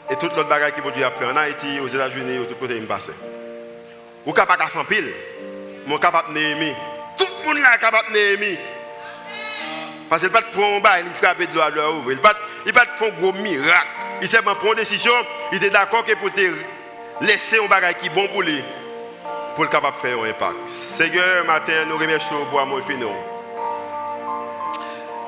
et 0.09 0.15
tout 0.15 0.29
l'autre 0.35 0.47
bagage 0.47 0.73
que 0.73 0.89
Dieu 0.91 1.05
a 1.05 1.11
fait 1.11 1.25
en 1.25 1.35
Haïti, 1.35 1.79
aux 1.79 1.87
États-Unis, 1.87 2.45
tout 2.47 2.55
côté, 2.55 2.75
il 2.75 2.83
me 2.83 2.87
passe. 2.87 3.09
Ou 4.25 4.33
capable 4.33 4.63
de 4.63 4.69
faire 4.69 4.85
pile. 4.85 5.13
Mon 5.85 5.97
capable 5.97 6.29
de 6.29 6.39
Néhémie. 6.39 6.75
Tout 7.17 7.25
le 7.41 7.47
monde 7.47 7.57
est 7.57 7.79
capable 7.79 8.07
de 8.09 8.13
Néhémie. 8.13 8.57
Parce 10.09 10.21
qu'il 10.21 10.31
ne 10.31 10.33
pas 10.33 10.41
prendre 10.41 10.77
un 10.77 10.79
bail, 10.79 11.03
il 11.05 11.13
frappe 11.13 11.39
de 11.39 11.53
l'eau 11.53 11.61
à 11.61 11.69
Il 12.07 12.15
ne 12.15 12.21
pas 12.21 12.85
faire 12.97 13.07
un 13.07 13.19
gros 13.19 13.33
miracle. 13.33 13.87
Il 14.21 14.27
s'est 14.27 14.41
prendre 14.41 14.71
une 14.71 14.75
décision, 14.75 15.13
il 15.51 15.57
était 15.57 15.69
d'accord 15.69 16.03
que 16.03 16.13
pour 16.15 16.31
te 16.31 16.41
laisser 17.21 17.59
un 17.63 17.67
bagage 17.67 17.95
qui 18.01 18.07
est 18.07 18.13
bon 18.13 18.27
pour 18.29 18.41
lui, 18.41 18.63
pour 19.55 19.63
le 19.63 19.69
capable 19.69 19.97
de 19.97 20.01
faire 20.01 20.19
un 20.19 20.29
impact. 20.29 20.55
Seigneur, 20.67 21.45
matin, 21.45 21.85
nous 21.87 21.97
remercions 21.97 22.45
pour 22.45 22.59
amour 22.59 22.81
fini. 22.87 23.05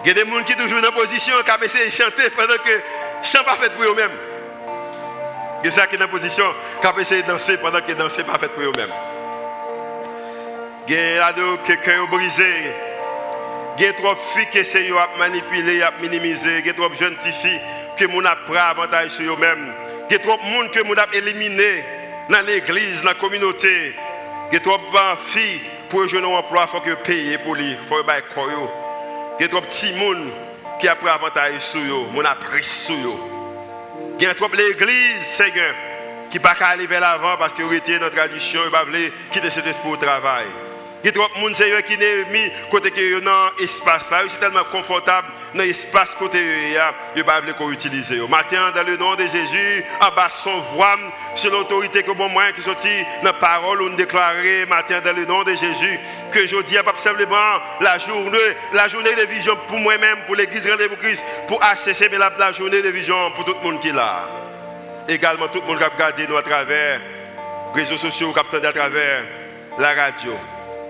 Il 0.04 0.08
y 0.08 0.12
a 0.12 0.14
des 0.14 0.30
gens 0.30 0.44
qui 0.44 0.54
sont 0.54 0.60
toujours 0.60 0.82
dans 0.82 0.88
la 0.88 0.92
position, 0.94 1.34
qui 1.44 1.66
essayé 1.66 1.86
de 1.86 1.92
chanter 1.92 2.30
pendant 2.32 2.56
que 2.56 2.72
le 2.72 2.82
chant 3.22 3.44
pas 3.44 3.56
fait 3.56 3.70
pour 3.74 3.84
eux-mêmes. 3.84 4.29
Il 5.64 5.70
y 5.70 5.80
a 5.80 5.88
qui 5.88 5.96
est 5.96 5.98
dans 5.98 6.06
la 6.06 6.12
position 6.12 6.46
qui 6.82 6.88
a 6.88 6.94
essayé 7.02 7.22
de 7.22 7.28
danser 7.28 7.58
pendant 7.58 7.82
que 7.82 7.92
danser 7.92 8.24
pas 8.24 8.38
fait 8.38 8.48
pour 8.50 8.64
eux-mêmes. 8.64 8.94
Il 10.88 10.96
y 10.96 11.20
a 11.20 11.34
des 11.34 11.78
cœur 11.78 12.08
brisé. 12.08 12.74
Il 13.78 13.86
y 13.86 13.88
a 13.88 13.94
trop 13.94 14.14
de 14.14 14.20
filles 14.34 14.48
qui 14.52 14.60
essayent 14.60 14.90
de 14.90 15.20
manipuler, 15.20 15.80
de 15.80 16.02
minimiser. 16.02 16.60
Il 16.60 16.68
y 16.68 16.70
a 16.70 16.74
trop 16.74 16.90
de 16.90 16.96
jeunes 16.96 17.16
filles 17.22 17.62
qui 17.98 18.06
ont 18.06 18.22
pris 18.48 18.58
avantage 18.58 19.12
sur 19.12 19.34
eux-mêmes. 19.34 19.74
Il 20.10 20.14
y 20.14 20.16
a 20.16 20.20
trop 20.20 20.38
de 20.38 20.44
monde 20.44 20.72
qui 20.72 20.80
ont 20.80 21.14
éliminé 21.14 21.84
dans 22.30 22.46
l'église, 22.46 23.04
dans 23.04 23.10
la 23.10 23.16
communauté. 23.16 23.94
Il 24.52 24.56
y 24.56 24.58
a 24.58 24.60
trop 24.62 24.78
de 24.78 25.24
filles 25.24 25.62
pour 25.90 26.08
jouer 26.08 26.20
un 26.20 26.26
emploi, 26.26 26.66
il 26.68 26.70
faut 26.70 26.82
que 26.82 26.94
payer 27.04 27.38
pour 27.40 27.56
lui, 27.56 27.72
il 27.72 27.88
faut 27.88 28.04
payer 28.04 28.24
Il 29.40 29.44
y 29.44 29.46
a 29.46 29.48
trop 29.50 29.62
de 29.62 29.66
petits 29.66 29.94
monde 29.94 30.32
qui 30.80 30.90
ont 30.90 30.96
pris 30.96 31.10
avantage 31.10 31.60
sur 31.60 31.80
eux, 31.80 32.06
qui 32.14 32.20
ont 32.20 32.50
pris 32.50 32.64
sur 32.64 32.96
eux. 32.96 33.39
Il 34.20 34.26
y 34.26 34.28
a 34.28 34.36
trop 34.36 34.50
l'église, 34.50 35.22
Seigneur, 35.32 35.74
qui 36.30 36.40
ne 36.40 36.44
pas 36.44 36.54
aller 36.60 36.88
vers 36.88 37.00
l'avant 37.00 37.38
parce 37.38 37.54
que 37.54 37.74
était 37.74 38.00
dans 38.00 38.06
la 38.06 38.12
tradition, 38.12 38.60
il 38.64 38.66
ne 38.66 38.70
pas 38.70 38.86
quitter 39.32 39.50
cet 39.50 39.66
esprit 39.66 39.90
au 39.90 39.96
travail. 39.96 40.46
Il 41.02 41.06
y 41.06 41.10
a 41.10 41.12
trop 41.14 41.34
de 41.34 41.40
monde, 41.40 41.54
qui 41.54 41.98
n'est 41.98 42.26
mis 42.26 42.52
côté 42.70 42.92
que 42.92 43.20
dans 43.22 43.52
l'espace 43.58 44.12
là. 44.12 44.20
C'est 44.30 44.40
tellement 44.40 44.66
confortable 44.70 45.30
dans 45.56 45.64
l'espace 45.64 46.10
côté 46.16 46.40
là. 46.74 46.94
Il 47.16 47.20
ne 47.20 47.24
pas 47.24 47.42
qu'on 47.58 47.72
utilise. 47.72 48.12
Matin, 48.30 48.72
dans 48.76 48.84
le 48.84 48.98
nom 48.98 49.16
de 49.16 49.24
Jésus, 49.24 49.84
en 50.02 50.14
bas 50.14 50.30
son 50.30 50.60
voix, 50.74 50.98
sur 51.36 51.52
l'autorité 51.52 52.04
que 52.04 52.12
bon 52.12 52.28
moyen 52.28 52.52
qui 52.52 52.62
sorti 52.62 52.90
dans 53.24 53.30
la 53.30 53.34
parole, 53.34 53.82
on 53.82 53.96
déclare 53.96 54.34
matin, 54.68 55.00
dans 55.00 55.16
le 55.16 55.26
nom 55.26 55.44
de 55.44 55.52
Jésus, 55.52 56.00
que 56.32 56.46
je 56.46 56.62
dis 56.64 56.76
pas 56.84 56.94
simplement 56.98 57.62
la 57.80 57.98
journée, 57.98 58.38
la 58.74 58.90
journée 58.90 59.16
de 59.16 59.22
vision 59.22 59.58
pour 59.70 59.80
moi-même, 59.80 60.18
pour 60.26 60.36
l'église 60.36 60.70
Rendez-vous 60.70 60.98
Christ, 60.98 61.24
pour 61.48 61.60
HCC, 61.60 62.10
mais 62.12 62.18
la, 62.18 62.52
journée 62.52 62.82
de 62.82 62.90
vision 62.90 63.32
pour 63.32 63.46
tout 63.46 63.56
le 63.62 63.72
monde 63.72 63.80
qui 63.80 63.88
est 63.88 63.94
là. 63.94 64.28
Également, 65.08 65.48
tout 65.48 65.62
le 65.62 65.68
monde 65.68 65.78
qui 65.78 65.84
a 65.86 65.88
regardé 65.88 66.28
nous 66.28 66.36
à 66.36 66.44
travers 66.44 67.00
les 67.74 67.84
réseaux 67.84 67.98
sociaux, 67.98 68.34
qui 68.34 68.56
à 68.58 68.74
travers 68.74 69.24
la 69.78 69.94
radio. 69.94 70.34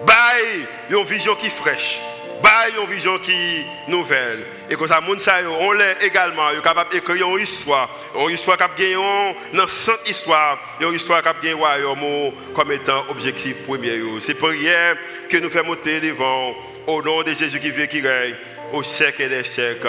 Bail 0.05 0.67
une 0.89 1.03
vision 1.03 1.35
qui 1.35 1.49
fraîche. 1.49 1.99
Bail 2.41 2.73
une 2.81 2.89
vision 2.89 3.17
qui 3.19 3.65
nouvelle. 3.87 4.45
Et 4.69 4.75
comme 4.75 4.87
ça, 4.87 5.01
on 5.01 5.71
l'est 5.73 6.03
également, 6.03 6.51
est 6.51 6.63
capable 6.63 6.91
d'écrire 6.91 7.27
une 7.35 7.43
histoire. 7.43 7.89
Une 8.15 8.33
histoire 8.33 8.57
qui 8.57 8.63
a 8.63 8.67
gagné 8.67 9.35
dans 9.53 9.67
cette 9.67 10.09
histoire. 10.09 10.57
Une 10.79 10.93
histoire 10.93 11.21
qui 11.21 11.27
a 11.27 11.33
gagné 11.33 12.33
comme 12.55 12.71
étant 12.71 13.05
objectif 13.09 13.63
premier. 13.65 14.01
C'est 14.21 14.35
pour 14.35 14.49
rien 14.49 14.95
que 15.29 15.37
nous 15.37 15.49
faisons 15.49 15.65
monter 15.65 15.99
devant 15.99 16.55
au 16.87 17.01
nom 17.01 17.21
de 17.23 17.33
Jésus 17.33 17.59
qui 17.59 17.71
vit 17.71 17.87
qui 17.87 18.01
règne 18.01 18.35
au 18.71 18.83
siècle 18.83 19.27
des 19.27 19.43
siècles. 19.43 19.87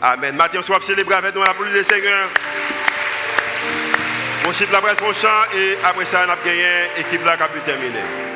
Amen. 0.00 0.34
Maintenant, 0.36 0.60
on 0.68 0.72
va 0.72 0.80
célébrer 0.80 1.14
avec 1.14 1.34
nous 1.34 1.42
la 1.42 1.54
police 1.54 1.74
du 1.74 1.84
Seigneur. 1.84 2.28
On 4.46 4.52
chute 4.52 4.70
la 4.70 4.80
presse, 4.80 4.96
on 5.02 5.12
chant 5.12 5.28
et 5.56 5.78
après 5.84 6.04
ça, 6.04 6.26
on 6.26 6.30
a 6.30 6.36
gagné 6.44 6.66
l'équipe 6.96 7.22
qui 7.22 7.28
a 7.28 7.48
pu 7.48 7.60
terminer. 7.60 8.33